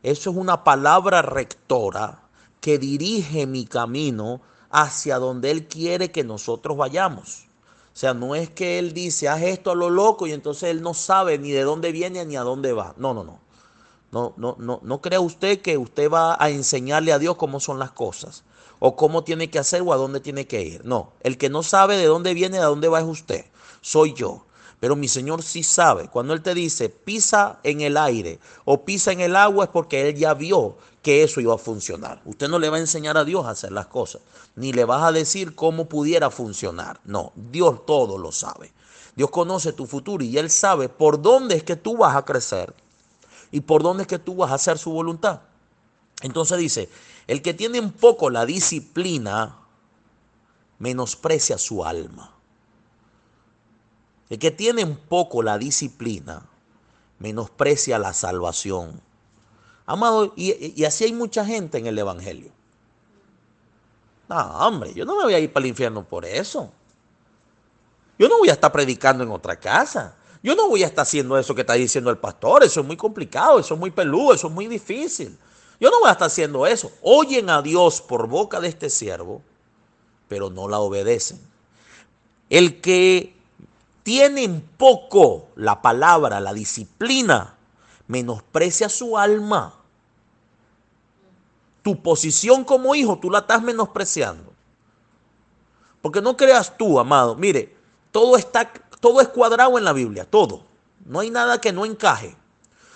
Eso 0.03 0.31
es 0.31 0.37
una 0.37 0.65
palabra 0.65 1.23
rectora 1.23 2.26
que 2.67 2.81
dirige 2.81 3.47
mi 3.47 3.65
camino 3.65 4.41
hacia 4.71 5.21
donde 5.21 5.53
Él 5.53 5.69
quiere 5.69 6.11
que 6.11 6.25
nosotros 6.25 6.77
vayamos. 6.77 7.47
O 7.95 7.97
sea, 7.97 8.13
no 8.13 8.35
es 8.35 8.51
que 8.51 8.81
Él 8.81 8.93
dice, 8.93 9.29
haz 9.29 9.43
esto 9.43 9.71
a 9.71 9.77
lo 9.77 9.89
loco 9.89 10.27
y 10.27 10.33
entonces 10.33 10.71
Él 10.71 10.83
no 10.83 10.93
sabe 10.93 11.39
ni 11.39 11.53
de 11.53 11.63
dónde 11.63 11.93
viene 11.93 12.25
ni 12.25 12.35
a 12.35 12.43
dónde 12.43 12.73
va. 12.73 12.93
No, 12.97 13.15
no, 13.15 13.23
no. 13.23 13.39
No, 14.11 14.35
no, 14.37 14.57
no, 14.59 14.81
no 14.83 15.01
crea 15.01 15.21
usted 15.21 15.61
que 15.61 15.79
usted 15.79 16.11
va 16.11 16.37
a 16.41 16.51
enseñarle 16.51 17.13
a 17.13 17.21
Dios 17.21 17.37
cómo 17.37 17.61
son 17.61 17.79
las 17.79 17.93
cosas 17.93 18.43
o 18.81 18.97
cómo 18.97 19.23
tiene 19.23 19.49
que 19.49 19.61
hacer 19.61 19.83
o 19.83 19.93
a 19.93 19.97
dónde 19.97 20.19
tiene 20.19 20.49
que 20.49 20.63
ir. 20.63 20.85
No, 20.85 21.13
el 21.21 21.39
que 21.39 21.49
no 21.49 21.63
sabe 21.63 21.97
de 21.97 22.07
dónde 22.07 22.35
viene, 22.35 22.57
de 22.57 22.65
dónde 22.65 22.89
va 22.89 22.99
es 22.99 23.07
usted, 23.07 23.45
soy 23.81 24.13
yo. 24.13 24.45
Pero 24.81 24.95
mi 24.97 25.09
Señor 25.09 25.43
sí 25.43 25.63
sabe. 25.63 26.09
Cuando 26.09 26.35
Él 26.35 26.43
te 26.43 26.53
dice 26.53 26.89
pisa 26.89 27.61
en 27.63 27.81
el 27.81 27.97
aire 27.97 28.41
o 28.65 28.85
pisa 28.85 29.13
en 29.13 29.21
el 29.21 29.37
agua 29.37 29.67
es 29.67 29.71
porque 29.71 30.09
Él 30.09 30.17
ya 30.17 30.35
vio 30.35 30.77
que 31.07 31.23
eso 31.23 31.41
iba 31.41 31.55
a 31.55 31.59
funcionar. 31.59 32.21
Usted 32.25 32.49
no 32.49 32.59
le 32.59 32.69
va 32.69 32.79
a 32.79 32.81
enseñar 32.81 33.17
a 33.17 33.25
Dios 33.25 33.47
a 33.47 33.51
hacer 33.51 33.71
las 33.71 33.87
cosas, 33.87 34.23
ni 34.57 34.73
le 34.73 34.85
vas 34.85 35.05
a 35.05 35.13
decir 35.13 35.55
cómo 35.55 35.89
pudiera 35.89 36.31
funcionar. 36.33 36.99
No, 37.05 37.31
Dios 37.37 37.87
todo 37.87 38.19
lo 38.19 38.33
sabe. 38.33 38.73
Dios 39.15 39.31
conoce 39.31 39.73
tu 39.73 39.87
futuro 39.87 40.25
y 40.25 40.37
Él 40.37 40.51
sabe 40.51 40.89
por 40.89 41.23
dónde 41.23 41.55
es 41.55 41.63
que 41.63 41.77
tú 41.77 41.99
vas 41.99 42.17
a 42.17 42.25
crecer 42.25 42.75
y 43.53 43.61
por 43.61 43.85
dónde 43.85 44.03
es 44.03 44.09
que 44.09 44.19
tú 44.19 44.35
vas 44.35 44.51
a 44.51 44.57
hacer 44.57 44.79
su 44.79 44.91
voluntad. 44.91 45.43
Entonces 46.23 46.59
dice, 46.59 46.89
el 47.29 47.41
que 47.41 47.55
tiene 47.55 47.79
un 47.79 47.93
poco 47.93 48.29
la 48.29 48.45
disciplina, 48.45 49.61
menosprecia 50.81 51.57
su 51.57 51.85
alma. 51.85 52.35
El 54.29 54.41
que 54.41 54.51
tiene 54.51 54.83
un 54.83 54.97
poco 54.97 55.45
la 55.45 55.57
disciplina, 55.57 56.49
menosprecia 57.21 57.97
la 58.01 58.13
salvación. 58.13 59.06
Amado, 59.87 60.33
y, 60.37 60.85
así 60.85 61.05
hay 61.05 61.13
mucha 61.13 61.45
gente 61.45 61.79
en 61.79 61.87
el 61.87 61.97
Evangelio. 61.97 62.51
No, 64.29 64.37
hombre, 64.67 64.93
yo 64.93 65.05
no 65.05 65.17
me 65.17 65.23
voy 65.23 65.35
a 65.35 65.39
ir 65.39 65.53
para 65.53 65.65
el 65.65 65.71
infierno 65.71 66.03
por 66.03 66.25
eso. 66.25 66.73
Yo 68.19 68.29
no 68.29 68.39
voy 68.39 68.49
a 68.49 68.55
estar 68.55 68.73
predicando 68.73 69.23
en 69.23 69.31
otra 69.31 69.55
casa. 69.61 70.17
Yo 70.43 70.57
no 70.57 70.69
voy 70.69 70.83
a 70.83 70.87
estar 70.87 71.03
haciendo 71.03 71.39
eso 71.39 71.55
que 71.55 71.61
está 71.61 71.75
diciendo 71.75 72.11
el 72.11 72.19
pastor. 72.19 72.65
Eso 72.65 72.81
es 72.81 72.87
muy 72.87 72.97
complicado, 72.97 73.61
eso 73.61 73.75
es 73.75 73.81
muy 73.81 73.93
peludo, 73.93 74.35
eso 74.35 74.49
es 74.49 74.53
muy 74.53 74.67
difícil. 74.67 75.39
Yo 75.79 75.91
no 75.91 76.01
voy 76.01 76.09
a 76.09 76.13
estar 76.13 76.27
haciendo 76.27 76.67
eso. 76.67 76.91
Oyen 77.03 77.49
a 77.49 77.63
Dios 77.63 78.01
por 78.01 78.27
boca 78.27 78.59
de 78.59 78.69
este 78.69 78.91
siervo, 78.91 79.43
pero 80.27 80.51
no 80.51 80.69
la 80.69 80.81
obedecen. 80.81 81.41
El 82.51 82.81
que 82.81 83.37
tiene 84.03 84.45
en 84.45 84.61
poco 84.61 85.49
la 85.55 85.83
palabra, 85.83 86.41
la 86.41 86.53
disciplina, 86.53 87.56
menosprecia 88.07 88.89
su 88.89 89.17
alma. 89.17 89.75
Tu 91.83 92.01
posición 92.03 92.65
como 92.65 92.95
hijo, 92.95 93.19
tú 93.19 93.31
la 93.31 93.41
estás 93.41 93.63
menospreciando. 93.63 94.53
Porque 96.03 96.21
no 96.21 96.37
creas 96.37 96.77
tú, 96.77 96.99
amado. 96.99 97.37
Mire, 97.37 97.75
todo 98.11 98.37
está, 98.37 98.73
todo 99.01 99.21
es 99.21 99.29
cuadrado 99.29 99.79
en 99.79 99.85
la 99.85 99.93
Biblia, 99.93 100.25
todo. 100.25 100.63
No 101.05 101.21
hay 101.21 101.31
nada 101.31 101.61
que 101.61 101.73
no 101.73 101.85
encaje. 101.85 102.37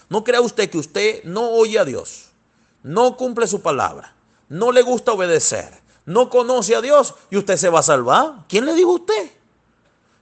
No 0.08 0.24
crea 0.24 0.40
usted 0.40 0.68
que 0.68 0.78
usted 0.78 1.24
no 1.24 1.50
oye 1.50 1.78
a 1.78 1.84
Dios 1.84 2.30
no 2.82 3.16
cumple 3.16 3.46
su 3.46 3.60
palabra, 3.60 4.14
no 4.48 4.72
le 4.72 4.82
gusta 4.82 5.12
obedecer, 5.12 5.68
no 6.04 6.30
conoce 6.30 6.74
a 6.74 6.80
Dios 6.80 7.14
y 7.30 7.36
usted 7.36 7.56
se 7.56 7.68
va 7.68 7.80
a 7.80 7.84
salvar. 7.84 8.44
¿Quién 8.48 8.66
le 8.66 8.74
dijo 8.74 8.90
a 8.90 8.94
usted? 8.94 9.30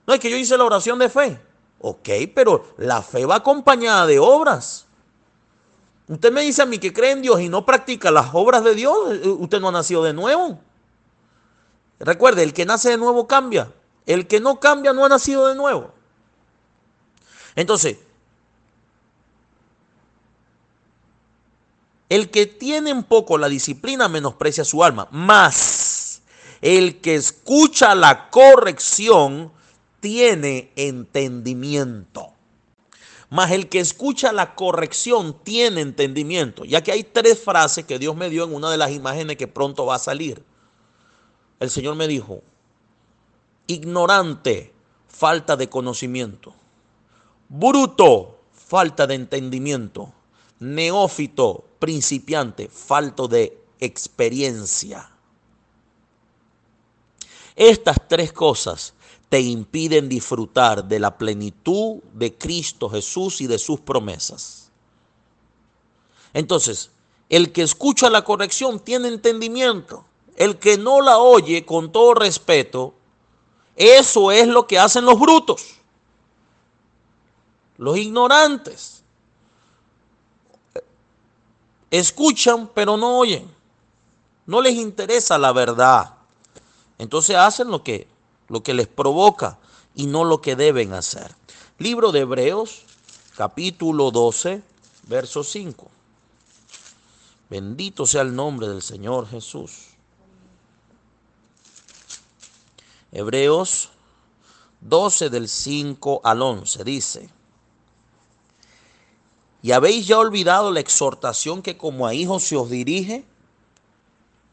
No 0.05 0.13
es 0.13 0.19
que 0.19 0.29
yo 0.29 0.37
hice 0.37 0.57
la 0.57 0.65
oración 0.65 0.99
de 0.99 1.09
fe. 1.09 1.39
Ok, 1.81 2.09
pero 2.35 2.73
la 2.77 3.01
fe 3.01 3.25
va 3.25 3.35
acompañada 3.35 4.05
de 4.05 4.19
obras. 4.19 4.85
Usted 6.07 6.31
me 6.31 6.41
dice 6.41 6.61
a 6.61 6.65
mí 6.65 6.79
que 6.79 6.91
cree 6.91 7.11
en 7.11 7.21
Dios 7.21 7.39
y 7.39 7.49
no 7.49 7.65
practica 7.65 8.11
las 8.11 8.29
obras 8.33 8.63
de 8.63 8.75
Dios, 8.75 8.97
usted 9.39 9.59
no 9.59 9.69
ha 9.69 9.71
nacido 9.71 10.03
de 10.03 10.13
nuevo. 10.13 10.59
Recuerde, 11.99 12.43
el 12.43 12.53
que 12.53 12.65
nace 12.65 12.89
de 12.89 12.97
nuevo 12.97 13.27
cambia. 13.27 13.71
El 14.05 14.27
que 14.27 14.39
no 14.39 14.59
cambia 14.59 14.93
no 14.93 15.05
ha 15.05 15.09
nacido 15.09 15.47
de 15.47 15.55
nuevo. 15.55 15.93
Entonces, 17.55 17.97
el 22.09 22.31
que 22.31 22.47
tiene 22.47 22.91
un 22.91 23.03
poco 23.03 23.37
la 23.37 23.47
disciplina 23.47 24.07
menosprecia 24.09 24.65
su 24.65 24.83
alma, 24.83 25.07
más 25.11 26.21
el 26.61 26.99
que 27.01 27.15
escucha 27.15 27.93
la 27.95 28.29
corrección 28.29 29.51
tiene 29.99 30.71
entendimiento. 30.75 32.33
Más 33.29 33.51
el 33.51 33.69
que 33.69 33.79
escucha 33.79 34.31
la 34.31 34.55
corrección 34.55 35.35
tiene 35.43 35.81
entendimiento. 35.81 36.65
Ya 36.65 36.81
que 36.81 36.91
hay 36.91 37.03
tres 37.03 37.39
frases 37.39 37.85
que 37.85 37.99
Dios 37.99 38.15
me 38.15 38.29
dio 38.29 38.43
en 38.43 38.53
una 38.55 38.71
de 38.71 38.77
las 38.77 38.91
imágenes 38.91 39.37
que 39.37 39.47
pronto 39.47 39.85
va 39.85 39.95
a 39.95 39.99
salir. 39.99 40.43
El 41.59 41.69
Señor 41.69 41.95
me 41.95 42.07
dijo, 42.07 42.41
ignorante, 43.67 44.73
falta 45.07 45.55
de 45.55 45.69
conocimiento. 45.69 46.55
Bruto, 47.49 48.39
falta 48.51 49.05
de 49.05 49.15
entendimiento. 49.15 50.11
Neófito, 50.59 51.65
principiante, 51.77 52.67
falto 52.67 53.27
de 53.27 53.61
experiencia. 53.79 55.11
Estas 57.55 58.07
tres 58.07 58.33
cosas 58.33 58.93
te 59.29 59.39
impiden 59.39 60.09
disfrutar 60.09 60.83
de 60.85 60.99
la 60.99 61.17
plenitud 61.17 61.99
de 62.13 62.35
Cristo 62.35 62.89
Jesús 62.89 63.41
y 63.41 63.47
de 63.47 63.59
sus 63.59 63.79
promesas. 63.79 64.71
Entonces, 66.33 66.89
el 67.29 67.51
que 67.51 67.61
escucha 67.61 68.09
la 68.09 68.23
corrección 68.23 68.79
tiene 68.79 69.07
entendimiento. 69.07 70.03
El 70.35 70.57
que 70.57 70.77
no 70.77 71.01
la 71.01 71.19
oye 71.19 71.65
con 71.65 71.91
todo 71.91 72.15
respeto, 72.15 72.95
eso 73.75 74.31
es 74.31 74.47
lo 74.47 74.65
que 74.65 74.79
hacen 74.79 75.05
los 75.05 75.19
brutos, 75.19 75.75
los 77.77 77.97
ignorantes. 77.97 79.03
Escuchan 81.91 82.69
pero 82.73 82.97
no 82.97 83.17
oyen. 83.17 83.49
No 84.45 84.61
les 84.61 84.75
interesa 84.75 85.37
la 85.37 85.51
verdad. 85.51 86.15
Entonces 86.97 87.35
hacen 87.35 87.69
lo 87.69 87.83
que 87.83 88.07
lo 88.49 88.61
que 88.61 88.73
les 88.73 88.87
provoca 88.87 89.59
y 89.95 90.07
no 90.07 90.25
lo 90.25 90.41
que 90.41 90.55
deben 90.55 90.93
hacer. 90.93 91.33
Libro 91.77 92.11
de 92.11 92.21
Hebreos, 92.21 92.83
capítulo 93.35 94.11
12, 94.11 94.61
verso 95.07 95.43
5. 95.43 95.89
Bendito 97.49 98.05
sea 98.05 98.21
el 98.21 98.35
nombre 98.35 98.67
del 98.67 98.81
Señor 98.81 99.27
Jesús. 99.27 99.87
Hebreos 103.11 103.89
12 104.81 105.29
del 105.29 105.49
5 105.49 106.21
al 106.23 106.41
11 106.41 106.83
dice, 106.83 107.29
¿y 109.61 109.71
habéis 109.71 110.07
ya 110.07 110.19
olvidado 110.19 110.71
la 110.71 110.79
exhortación 110.79 111.61
que 111.61 111.75
como 111.75 112.05
a 112.05 112.13
hijos 112.13 112.43
se 112.43 112.55
os 112.55 112.69
dirige? 112.69 113.25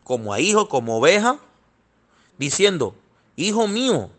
Como 0.05 0.33
a 0.33 0.41
hijo, 0.41 0.69
como 0.69 0.99
oveja, 0.99 1.39
diciendo, 2.39 2.95
hijo 3.37 3.69
mío, 3.69 4.11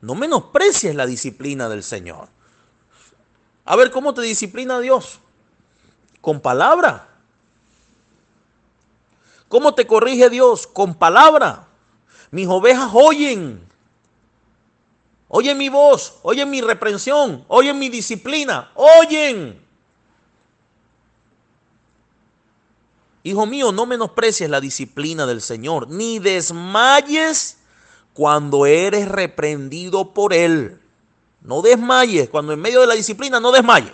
no 0.00 0.14
menosprecies 0.14 0.94
la 0.94 1.06
disciplina 1.06 1.68
del 1.68 1.82
Señor. 1.82 2.28
A 3.64 3.74
ver, 3.74 3.90
¿cómo 3.90 4.14
te 4.14 4.22
disciplina 4.22 4.78
Dios? 4.78 5.18
Con 6.20 6.40
palabra. 6.40 7.08
¿Cómo 9.48 9.74
te 9.74 9.86
corrige 9.86 10.30
Dios? 10.30 10.66
Con 10.66 10.94
palabra. 10.94 11.66
Mis 12.30 12.46
ovejas 12.46 12.90
oyen. 12.92 13.66
Oyen 15.28 15.58
mi 15.58 15.68
voz, 15.68 16.18
oyen 16.22 16.48
mi 16.48 16.60
reprensión, 16.60 17.44
oyen 17.48 17.78
mi 17.78 17.88
disciplina, 17.88 18.70
oyen. 18.74 19.60
Hijo 23.24 23.44
mío, 23.44 23.72
no 23.72 23.86
menosprecies 23.86 24.48
la 24.48 24.60
disciplina 24.60 25.26
del 25.26 25.42
Señor, 25.42 25.88
ni 25.88 26.20
desmayes 26.20 27.55
cuando 28.16 28.64
eres 28.64 29.08
reprendido 29.08 30.14
por 30.14 30.32
Él. 30.32 30.80
No 31.42 31.60
desmayes, 31.60 32.30
cuando 32.30 32.54
en 32.54 32.60
medio 32.60 32.80
de 32.80 32.86
la 32.86 32.94
disciplina 32.94 33.38
no 33.38 33.52
desmayes. 33.52 33.92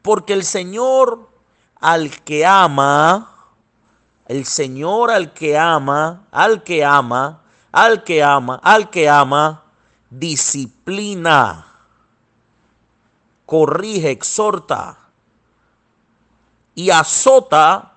Porque 0.00 0.32
el 0.32 0.44
Señor 0.44 1.28
al 1.80 2.22
que 2.22 2.46
ama, 2.46 3.34
el 4.28 4.44
Señor 4.46 5.10
al 5.10 5.32
que 5.32 5.58
ama, 5.58 6.24
al 6.30 6.62
que 6.62 6.84
ama, 6.84 7.42
al 7.72 8.04
que 8.04 8.22
ama, 8.22 8.60
al 8.62 8.88
que 8.88 9.08
ama, 9.08 9.64
disciplina, 10.08 11.66
corrige, 13.44 14.12
exhorta 14.12 14.98
y 16.76 16.90
azota 16.90 17.87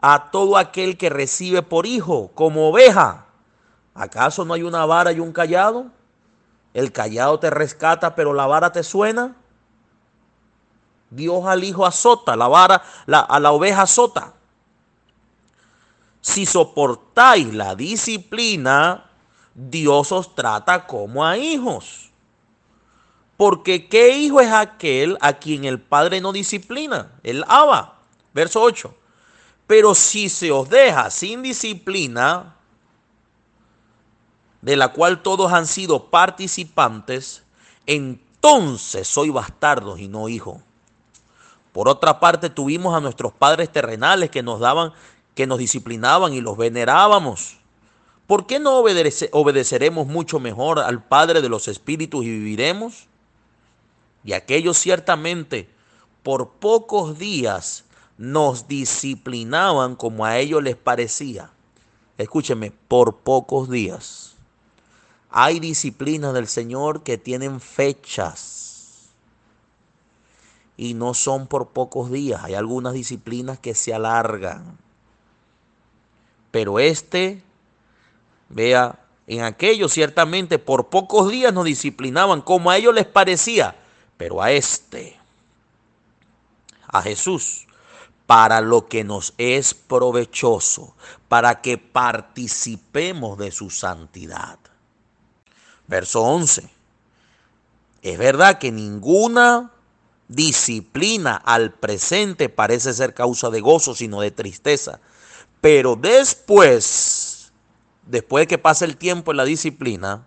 a 0.00 0.30
todo 0.30 0.56
aquel 0.56 0.96
que 0.96 1.10
recibe 1.10 1.62
por 1.62 1.86
hijo, 1.86 2.30
como 2.34 2.68
oveja. 2.68 3.26
¿Acaso 3.94 4.44
no 4.44 4.54
hay 4.54 4.62
una 4.62 4.86
vara 4.86 5.12
y 5.12 5.20
un 5.20 5.32
callado? 5.32 5.86
El 6.72 6.92
callado 6.92 7.38
te 7.38 7.50
rescata, 7.50 8.14
pero 8.14 8.32
la 8.32 8.46
vara 8.46 8.72
te 8.72 8.82
suena. 8.82 9.36
Dios 11.10 11.44
al 11.46 11.64
hijo 11.64 11.84
azota, 11.84 12.36
la 12.36 12.48
vara 12.48 12.82
a 13.06 13.40
la 13.40 13.52
oveja 13.52 13.82
azota. 13.82 14.34
Si 16.20 16.46
soportáis 16.46 17.52
la 17.52 17.74
disciplina, 17.74 19.10
Dios 19.54 20.12
os 20.12 20.34
trata 20.34 20.86
como 20.86 21.26
a 21.26 21.36
hijos. 21.36 22.10
Porque 23.36 23.88
¿qué 23.88 24.16
hijo 24.16 24.40
es 24.40 24.52
aquel 24.52 25.16
a 25.20 25.32
quien 25.34 25.64
el 25.64 25.80
Padre 25.80 26.20
no 26.20 26.32
disciplina? 26.32 27.12
El 27.22 27.44
Abba. 27.48 27.98
Verso 28.32 28.60
8. 28.60 28.94
Pero 29.70 29.94
si 29.94 30.28
se 30.28 30.50
os 30.50 30.68
deja 30.68 31.10
sin 31.10 31.44
disciplina, 31.44 32.56
de 34.62 34.74
la 34.74 34.88
cual 34.88 35.22
todos 35.22 35.52
han 35.52 35.68
sido 35.68 36.10
participantes, 36.10 37.44
entonces 37.86 39.06
soy 39.06 39.30
bastardos 39.30 40.00
y 40.00 40.08
no 40.08 40.28
hijos. 40.28 40.58
Por 41.70 41.88
otra 41.88 42.18
parte, 42.18 42.50
tuvimos 42.50 42.96
a 42.96 43.00
nuestros 43.00 43.32
padres 43.32 43.70
terrenales 43.70 44.28
que 44.28 44.42
nos 44.42 44.58
daban, 44.58 44.92
que 45.36 45.46
nos 45.46 45.60
disciplinaban 45.60 46.32
y 46.32 46.40
los 46.40 46.56
venerábamos. 46.56 47.58
¿Por 48.26 48.48
qué 48.48 48.58
no 48.58 48.76
obedeceremos 48.76 50.08
mucho 50.08 50.40
mejor 50.40 50.80
al 50.80 51.04
Padre 51.04 51.42
de 51.42 51.48
los 51.48 51.68
Espíritus 51.68 52.24
y 52.24 52.28
viviremos? 52.28 53.06
Y 54.24 54.32
aquellos 54.32 54.78
ciertamente 54.78 55.70
por 56.24 56.54
pocos 56.54 57.20
días 57.20 57.84
nos 58.20 58.68
disciplinaban 58.68 59.96
como 59.96 60.26
a 60.26 60.36
ellos 60.36 60.62
les 60.62 60.76
parecía. 60.76 61.50
Escúcheme, 62.18 62.70
por 62.70 63.16
pocos 63.16 63.70
días. 63.70 64.34
Hay 65.30 65.58
disciplinas 65.58 66.34
del 66.34 66.46
Señor 66.46 67.02
que 67.02 67.16
tienen 67.16 67.62
fechas 67.62 69.08
y 70.76 70.92
no 70.92 71.14
son 71.14 71.46
por 71.46 71.68
pocos 71.68 72.10
días. 72.10 72.44
Hay 72.44 72.52
algunas 72.52 72.92
disciplinas 72.92 73.58
que 73.58 73.74
se 73.74 73.94
alargan. 73.94 74.76
Pero 76.50 76.78
este, 76.78 77.42
vea, 78.50 78.98
en 79.28 79.44
aquellos 79.44 79.94
ciertamente 79.94 80.58
por 80.58 80.88
pocos 80.90 81.30
días 81.30 81.54
nos 81.54 81.64
disciplinaban 81.64 82.42
como 82.42 82.70
a 82.70 82.76
ellos 82.76 82.94
les 82.94 83.06
parecía. 83.06 83.76
Pero 84.18 84.42
a 84.42 84.52
este, 84.52 85.16
a 86.86 87.00
Jesús, 87.00 87.66
para 88.30 88.60
lo 88.60 88.86
que 88.86 89.02
nos 89.02 89.34
es 89.38 89.74
provechoso, 89.74 90.94
para 91.26 91.60
que 91.60 91.78
participemos 91.78 93.36
de 93.36 93.50
su 93.50 93.70
santidad. 93.70 94.56
Verso 95.88 96.22
11. 96.22 96.70
Es 98.02 98.18
verdad 98.18 98.58
que 98.58 98.70
ninguna 98.70 99.72
disciplina 100.28 101.34
al 101.34 101.72
presente 101.72 102.48
parece 102.48 102.92
ser 102.94 103.14
causa 103.14 103.50
de 103.50 103.60
gozo, 103.60 103.96
sino 103.96 104.20
de 104.20 104.30
tristeza. 104.30 105.00
Pero 105.60 105.96
después, 105.96 107.50
después 108.06 108.42
de 108.42 108.46
que 108.46 108.58
pase 108.58 108.84
el 108.84 108.96
tiempo 108.96 109.32
en 109.32 109.38
la 109.38 109.44
disciplina, 109.44 110.24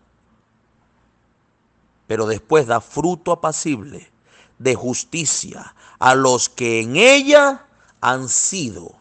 pero 2.06 2.26
después 2.26 2.68
da 2.68 2.82
fruto 2.82 3.32
apacible 3.32 4.12
de 4.60 4.76
justicia 4.76 5.74
a 5.99 6.16
los 6.16 6.49
que 6.49 6.82
en 6.82 6.97
ella 6.97 7.68
han 8.04 8.28
sido 8.28 8.91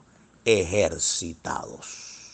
ejercitados. 0.45 2.31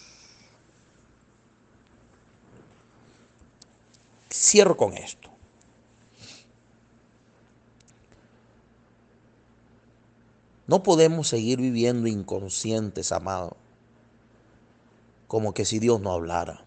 Cierro 4.30 4.76
con 4.76 4.92
esto. 4.92 5.30
No 10.66 10.82
podemos 10.82 11.28
seguir 11.28 11.58
viviendo 11.58 12.06
inconscientes, 12.06 13.12
amado, 13.12 13.56
como 15.26 15.54
que 15.54 15.64
si 15.64 15.78
Dios 15.78 16.02
no 16.02 16.12
hablara. 16.12 16.66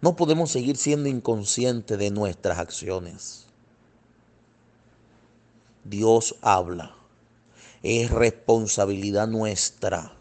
No 0.00 0.16
podemos 0.16 0.50
seguir 0.50 0.76
siendo 0.76 1.08
inconscientes 1.08 1.96
de 1.96 2.10
nuestras 2.10 2.58
acciones. 2.58 3.46
Dios 5.84 6.34
habla. 6.42 6.95
Es 7.82 8.10
responsabilidad 8.10 9.28
nuestra. 9.28 10.12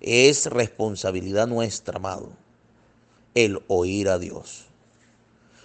Es 0.00 0.46
responsabilidad 0.46 1.46
nuestra, 1.46 1.96
amado, 1.96 2.30
el 3.34 3.62
oír 3.68 4.08
a 4.08 4.18
Dios. 4.18 4.66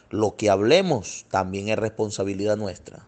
Lo 0.09 0.35
que 0.35 0.49
hablemos 0.49 1.25
también 1.29 1.69
es 1.69 1.77
responsabilidad 1.77 2.57
nuestra. 2.57 3.07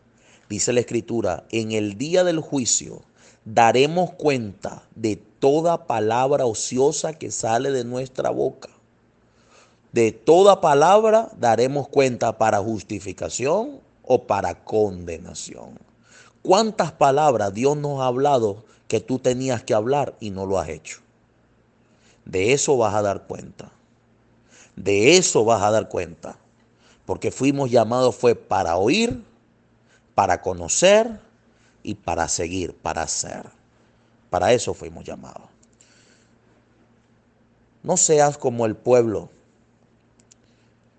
Dice 0.49 0.72
la 0.72 0.80
escritura, 0.80 1.45
en 1.51 1.72
el 1.72 1.97
día 1.97 2.24
del 2.24 2.39
juicio 2.39 3.01
daremos 3.43 4.12
cuenta 4.12 4.84
de 4.95 5.16
toda 5.16 5.88
palabra 5.88 6.45
ociosa 6.45 7.14
que 7.14 7.32
sale 7.32 7.72
de 7.72 7.84
nuestra 7.84 8.30
boca. 8.30 8.70
De 9.91 10.12
toda 10.12 10.62
palabra 10.62 11.32
daremos 11.38 11.88
cuenta 11.88 12.38
para 12.38 12.60
justificación 12.60 13.80
o 14.03 14.24
para 14.24 14.64
condenación. 14.64 15.87
¿Cuántas 16.42 16.92
palabras 16.92 17.54
Dios 17.54 17.78
nos 17.78 18.02
ha 18.02 18.08
hablado 18.08 18.64
que 18.88 19.00
tú 19.00 19.20
tenías 19.20 19.64
que 19.64 19.74
hablar 19.74 20.16
y 20.20 20.30
no 20.30 20.46
lo 20.46 20.60
has 20.60 20.70
hecho? 20.70 21.00
De 22.26 22.54
eso 22.54 22.78
vas 22.78 22.94
a 22.94 23.02
dar 23.02 23.28
cuenta. 23.28 23.72
De 24.76 25.18
eso 25.18 25.44
vas 25.46 25.62
a 25.62 25.72
dar 25.72 25.90
cuenta. 25.90 26.38
Porque 27.06 27.32
fuimos 27.32 27.72
llamados 27.72 28.16
fue 28.16 28.36
para 28.36 28.78
oír, 28.78 29.24
para 30.14 30.42
conocer 30.42 31.20
y 31.84 31.96
para 31.96 32.28
seguir, 32.28 32.76
para 32.76 33.04
hacer. 33.04 33.46
Para 34.30 34.52
eso 34.54 34.74
fuimos 34.74 35.06
llamados. 35.06 35.48
No 37.84 37.96
seas 37.96 38.38
como 38.38 38.66
el 38.66 38.76
pueblo 38.76 39.30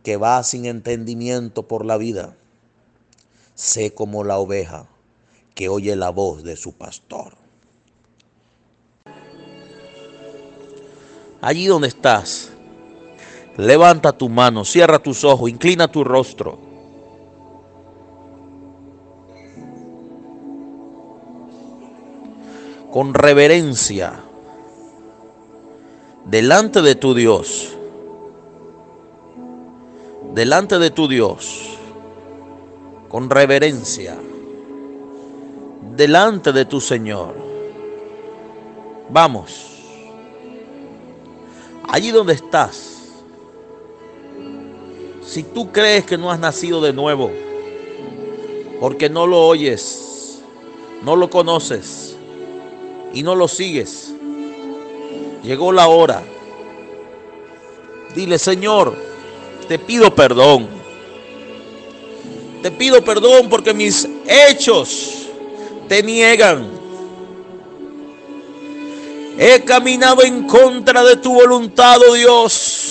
que 0.03 0.17
va 0.17 0.43
sin 0.43 0.65
entendimiento 0.65 1.69
por 1.69 1.85
la 1.85 1.99
vida. 1.99 2.35
Sé 3.55 3.93
como 3.93 4.25
la 4.25 4.39
oveja 4.39 4.89
que 5.59 5.69
oye 5.69 5.97
la 5.97 6.11
voz 6.11 6.45
de 6.45 6.55
su 6.55 6.75
pastor. 6.75 7.33
Allí 11.41 11.67
donde 11.67 11.89
estás, 11.89 12.53
levanta 13.57 14.13
tu 14.13 14.29
mano, 14.29 14.65
cierra 14.65 15.01
tus 15.01 15.25
ojos, 15.25 15.51
inclina 15.51 15.91
tu 15.91 16.05
rostro. 16.05 16.61
Con 22.93 23.13
reverencia, 23.13 24.21
delante 26.25 26.83
de 26.83 26.95
tu 26.95 27.15
Dios, 27.15 27.77
delante 30.35 30.79
de 30.79 30.93
tu 30.93 31.09
Dios, 31.09 31.77
con 33.09 33.29
reverencia 33.29 34.17
delante 35.99 36.53
de 36.53 36.65
tu 36.65 36.81
Señor. 36.81 37.35
Vamos. 39.11 39.67
Allí 41.89 42.13
donde 42.13 42.35
estás. 42.35 42.99
Si 45.27 45.43
tú 45.43 45.73
crees 45.73 46.07
que 46.07 46.17
no 46.17 46.31
has 46.31 46.39
nacido 46.39 46.81
de 46.81 46.93
nuevo, 46.93 47.33
porque 48.79 49.11
no 49.11 49.27
lo 49.27 49.41
oyes, 49.41 50.41
no 51.03 51.17
lo 51.17 51.29
conoces 51.29 52.17
y 53.13 53.25
no 53.25 53.35
lo 53.35 53.49
sigues, 53.49 54.15
llegó 55.43 55.73
la 55.73 55.89
hora. 55.89 56.23
Dile, 58.15 58.39
Señor, 58.39 58.95
te 59.67 59.81
pido 59.81 60.15
perdón. 60.15 60.69
Te 62.63 62.71
pido 62.71 63.05
perdón 63.05 63.49
porque 63.49 63.75
mis 63.75 64.09
hechos 64.27 65.18
te 65.89 66.03
niegan. 66.03 66.79
He 69.39 69.63
caminado 69.65 70.23
en 70.23 70.47
contra 70.47 71.03
de 71.05 71.17
tu 71.17 71.33
voluntad, 71.33 71.99
oh 72.09 72.15
Dios. 72.15 72.89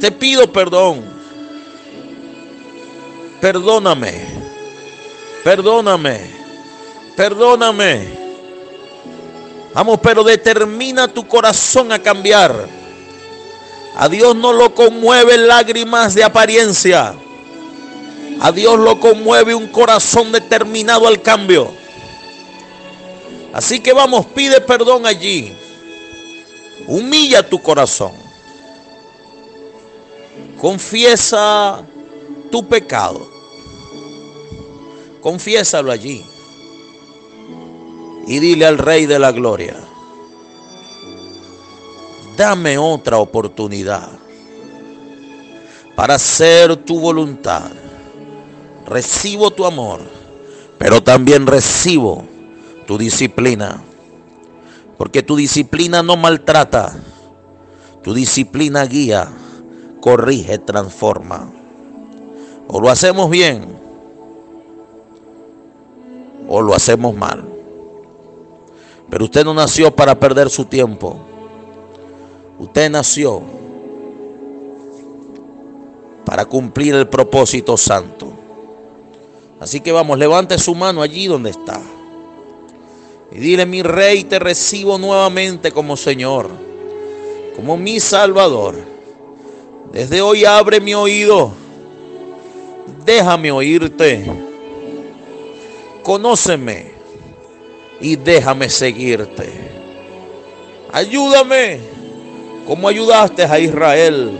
Te 0.00 0.12
pido 0.12 0.50
perdón. 0.52 1.04
Perdóname. 3.40 4.26
Perdóname. 5.42 6.20
Perdóname. 7.16 8.26
Vamos, 9.74 10.00
pero 10.02 10.24
determina 10.24 11.08
tu 11.08 11.26
corazón 11.26 11.92
a 11.92 11.98
cambiar. 11.98 12.66
A 13.96 14.08
Dios 14.08 14.36
no 14.36 14.52
lo 14.52 14.74
conmueve 14.74 15.36
lágrimas 15.36 16.14
de 16.14 16.24
apariencia. 16.24 17.14
A 18.40 18.52
Dios 18.52 18.78
lo 18.78 19.00
conmueve 19.00 19.54
un 19.54 19.68
corazón 19.68 20.30
determinado 20.32 21.08
al 21.08 21.22
cambio. 21.22 21.72
Así 23.52 23.80
que 23.80 23.92
vamos, 23.92 24.26
pide 24.26 24.60
perdón 24.60 25.06
allí. 25.06 25.56
Humilla 26.86 27.48
tu 27.48 27.60
corazón. 27.62 28.12
Confiesa 30.60 31.82
tu 32.50 32.66
pecado. 32.68 33.26
Confiésalo 35.20 35.90
allí. 35.90 36.24
Y 38.26 38.38
dile 38.38 38.66
al 38.66 38.78
Rey 38.78 39.06
de 39.06 39.18
la 39.20 39.30
Gloria, 39.30 39.76
dame 42.36 42.76
otra 42.76 43.18
oportunidad 43.18 44.10
para 45.94 46.16
hacer 46.16 46.76
tu 46.76 46.98
voluntad 46.98 47.70
recibo 48.86 49.50
tu 49.50 49.66
amor, 49.66 50.00
pero 50.78 51.02
también 51.02 51.46
recibo 51.46 52.24
tu 52.86 52.98
disciplina. 52.98 53.82
Porque 54.96 55.22
tu 55.22 55.36
disciplina 55.36 56.02
no 56.02 56.16
maltrata, 56.16 56.96
tu 58.02 58.14
disciplina 58.14 58.86
guía, 58.86 59.28
corrige, 60.00 60.58
transforma. 60.58 61.52
O 62.68 62.80
lo 62.80 62.88
hacemos 62.88 63.30
bien 63.30 63.76
o 66.48 66.62
lo 66.62 66.74
hacemos 66.74 67.14
mal. 67.14 67.44
Pero 69.10 69.24
usted 69.24 69.44
no 69.44 69.54
nació 69.54 69.94
para 69.94 70.18
perder 70.18 70.50
su 70.50 70.64
tiempo. 70.64 71.18
Usted 72.58 72.90
nació 72.90 73.42
para 76.24 76.44
cumplir 76.44 76.94
el 76.94 77.08
propósito 77.08 77.76
santo. 77.76 78.35
Así 79.60 79.80
que 79.80 79.92
vamos, 79.92 80.18
levante 80.18 80.58
su 80.58 80.74
mano 80.74 81.02
allí 81.02 81.26
donde 81.26 81.50
está. 81.50 81.80
Y 83.32 83.38
dile, 83.38 83.66
mi 83.66 83.82
rey, 83.82 84.24
te 84.24 84.38
recibo 84.38 84.98
nuevamente 84.98 85.72
como 85.72 85.96
Señor, 85.96 86.50
como 87.56 87.76
mi 87.76 88.00
Salvador. 88.00 88.76
Desde 89.92 90.20
hoy 90.20 90.44
abre 90.44 90.80
mi 90.80 90.94
oído. 90.94 91.52
Déjame 93.04 93.50
oírte. 93.50 94.30
Conóceme 96.02 96.92
y 98.00 98.16
déjame 98.16 98.68
seguirte. 98.68 99.50
Ayúdame 100.92 101.80
como 102.66 102.88
ayudaste 102.88 103.44
a 103.44 103.58
Israel. 103.58 104.38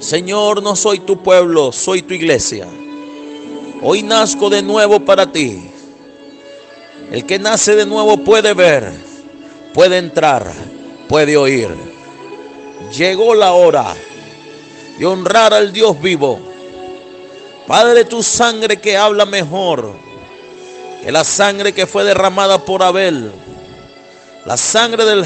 Señor, 0.00 0.62
no 0.62 0.76
soy 0.76 0.98
tu 1.00 1.22
pueblo, 1.22 1.72
soy 1.72 2.02
tu 2.02 2.12
iglesia. 2.12 2.66
Hoy 3.86 4.02
nazco 4.02 4.48
de 4.48 4.62
nuevo 4.62 5.00
para 5.00 5.30
ti. 5.30 5.62
El 7.10 7.26
que 7.26 7.38
nace 7.38 7.76
de 7.76 7.84
nuevo 7.84 8.16
puede 8.16 8.54
ver, 8.54 8.90
puede 9.74 9.98
entrar, 9.98 10.50
puede 11.06 11.36
oír. 11.36 11.68
Llegó 12.96 13.34
la 13.34 13.52
hora 13.52 13.94
de 14.98 15.04
honrar 15.04 15.52
al 15.52 15.70
Dios 15.70 16.00
vivo. 16.00 16.40
Padre, 17.66 18.06
tu 18.06 18.22
sangre 18.22 18.78
que 18.78 18.96
habla 18.96 19.26
mejor 19.26 19.92
que 21.02 21.12
la 21.12 21.22
sangre 21.22 21.74
que 21.74 21.86
fue 21.86 22.04
derramada 22.04 22.64
por 22.64 22.82
Abel. 22.82 23.32
La 24.46 24.56
sangre 24.56 25.04
del, 25.04 25.24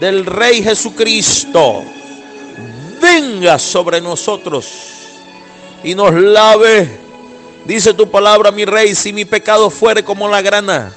del 0.00 0.24
Rey 0.24 0.62
Jesucristo. 0.62 1.84
Venga 2.98 3.58
sobre 3.58 4.00
nosotros 4.00 4.66
y 5.84 5.94
nos 5.94 6.14
lave 6.14 6.99
Dice 7.66 7.94
tu 7.94 8.10
palabra, 8.10 8.50
mi 8.50 8.64
rey, 8.64 8.94
si 8.94 9.12
mi 9.12 9.24
pecado 9.24 9.70
fuere 9.70 10.02
como 10.02 10.28
la 10.28 10.42
grana, 10.42 10.92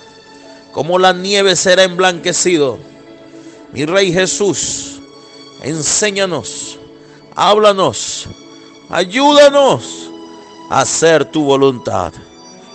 como 0.71 0.97
la 0.97 1.13
nieve 1.13 1.55
será 1.55 1.83
emblanquecido. 1.83 2.79
Mi 3.73 3.85
Rey 3.85 4.13
Jesús, 4.13 5.01
enséñanos, 5.63 6.77
háblanos, 7.35 8.27
ayúdanos 8.89 10.11
a 10.69 10.81
hacer 10.81 11.25
tu 11.25 11.43
voluntad. 11.43 12.13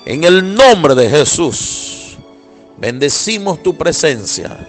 En 0.07 0.24
el 0.24 0.55
nombre 0.55 0.95
de 0.95 1.09
Jesús, 1.09 2.16
bendecimos 2.78 3.62
tu 3.62 3.76
presencia, 3.76 4.68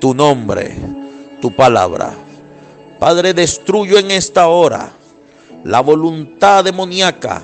tu 0.00 0.12
nombre, 0.12 0.76
tu 1.40 1.54
palabra. 1.54 2.14
Padre, 2.98 3.32
destruyo 3.32 3.98
en 3.98 4.10
esta 4.10 4.48
hora 4.48 4.92
la 5.64 5.80
voluntad 5.80 6.64
demoníaca, 6.64 7.42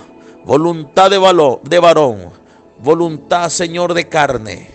voluntad 0.48 1.10
de, 1.10 1.18
de 1.62 1.78
varón, 1.78 2.30
voluntad, 2.82 3.50
Señor, 3.50 3.92
de 3.92 4.08
carne. 4.08 4.70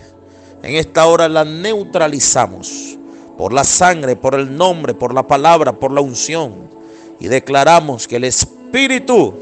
En 0.62 0.76
esta 0.76 1.04
hora 1.08 1.28
la 1.28 1.44
neutralizamos 1.44 2.96
por 3.36 3.52
la 3.52 3.64
sangre, 3.64 4.14
por 4.14 4.36
el 4.36 4.56
nombre, 4.56 4.94
por 4.94 5.12
la 5.12 5.26
palabra, 5.26 5.72
por 5.72 5.90
la 5.90 6.00
unción. 6.00 6.70
Y 7.18 7.26
declaramos 7.26 8.06
que 8.06 8.16
el 8.16 8.24
Espíritu, 8.24 9.34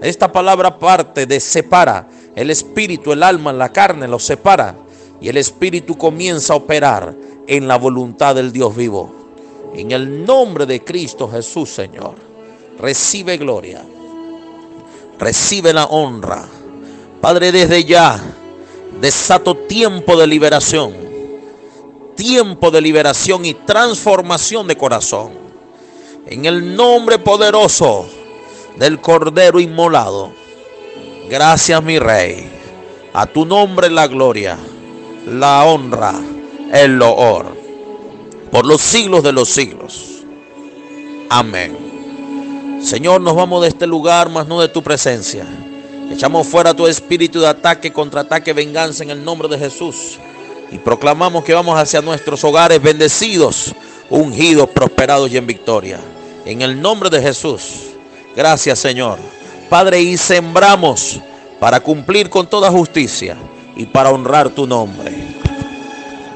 esta 0.00 0.32
palabra 0.32 0.78
parte 0.78 1.26
de 1.26 1.38
separa, 1.40 2.08
el 2.34 2.50
Espíritu, 2.50 3.12
el 3.12 3.22
alma, 3.22 3.52
la 3.52 3.68
carne 3.68 4.08
lo 4.08 4.18
separa. 4.18 4.74
Y 5.20 5.28
el 5.28 5.36
Espíritu 5.36 5.98
comienza 5.98 6.54
a 6.54 6.56
operar 6.56 7.14
en 7.46 7.68
la 7.68 7.76
voluntad 7.76 8.34
del 8.34 8.50
Dios 8.50 8.74
vivo. 8.74 9.14
En 9.74 9.90
el 9.90 10.24
nombre 10.24 10.64
de 10.64 10.82
Cristo 10.82 11.28
Jesús, 11.28 11.68
Señor, 11.68 12.14
recibe 12.78 13.36
gloria, 13.36 13.84
recibe 15.18 15.72
la 15.72 15.84
honra. 15.84 16.44
Padre, 17.20 17.52
desde 17.52 17.84
ya 17.84 18.20
desato 19.00 19.54
tiempo 19.54 20.16
de 20.16 20.26
liberación, 20.26 20.94
tiempo 22.14 22.70
de 22.70 22.80
liberación 22.80 23.44
y 23.44 23.54
transformación 23.54 24.66
de 24.66 24.76
corazón. 24.76 25.32
En 26.26 26.44
el 26.44 26.74
nombre 26.74 27.18
poderoso 27.18 28.08
del 28.76 29.00
Cordero 29.00 29.60
Inmolado. 29.60 30.32
Gracias, 31.28 31.82
mi 31.82 31.98
Rey. 31.98 32.48
A 33.12 33.26
tu 33.26 33.46
nombre 33.46 33.88
la 33.88 34.06
gloria, 34.06 34.58
la 35.26 35.64
honra, 35.64 36.14
el 36.72 36.98
loor. 36.98 37.56
Por 38.50 38.66
los 38.66 38.80
siglos 38.80 39.22
de 39.22 39.32
los 39.32 39.48
siglos. 39.48 40.24
Amén. 41.30 41.85
Señor, 42.86 43.20
nos 43.20 43.34
vamos 43.34 43.62
de 43.62 43.68
este 43.68 43.84
lugar, 43.84 44.28
mas 44.28 44.46
no 44.46 44.60
de 44.60 44.68
tu 44.68 44.80
presencia. 44.80 45.44
Echamos 46.08 46.46
fuera 46.46 46.72
tu 46.72 46.86
espíritu 46.86 47.40
de 47.40 47.48
ataque, 47.48 47.92
contraataque, 47.92 48.52
venganza 48.52 49.02
en 49.02 49.10
el 49.10 49.24
nombre 49.24 49.48
de 49.48 49.58
Jesús. 49.58 50.20
Y 50.70 50.78
proclamamos 50.78 51.42
que 51.42 51.52
vamos 51.52 51.76
hacia 51.76 52.00
nuestros 52.00 52.44
hogares 52.44 52.80
bendecidos, 52.80 53.74
ungidos, 54.08 54.68
prosperados 54.68 55.28
y 55.32 55.36
en 55.36 55.48
victoria. 55.48 55.98
En 56.44 56.62
el 56.62 56.80
nombre 56.80 57.10
de 57.10 57.20
Jesús. 57.20 57.88
Gracias 58.36 58.78
Señor. 58.78 59.18
Padre, 59.68 60.00
y 60.00 60.16
sembramos 60.16 61.18
para 61.58 61.80
cumplir 61.80 62.30
con 62.30 62.46
toda 62.46 62.70
justicia 62.70 63.36
y 63.74 63.86
para 63.86 64.10
honrar 64.10 64.50
tu 64.50 64.64
nombre. 64.64 65.12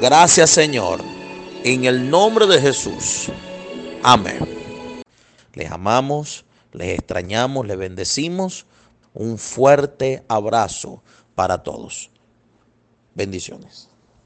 Gracias 0.00 0.50
Señor. 0.50 1.00
En 1.62 1.84
el 1.84 2.10
nombre 2.10 2.48
de 2.48 2.60
Jesús. 2.60 3.26
Amén. 4.02 4.59
Les 5.54 5.70
amamos, 5.70 6.44
les 6.72 6.98
extrañamos, 6.98 7.66
les 7.66 7.76
bendecimos. 7.76 8.66
Un 9.12 9.38
fuerte 9.38 10.22
abrazo 10.28 11.02
para 11.34 11.62
todos. 11.62 12.10
Bendiciones. 13.14 13.89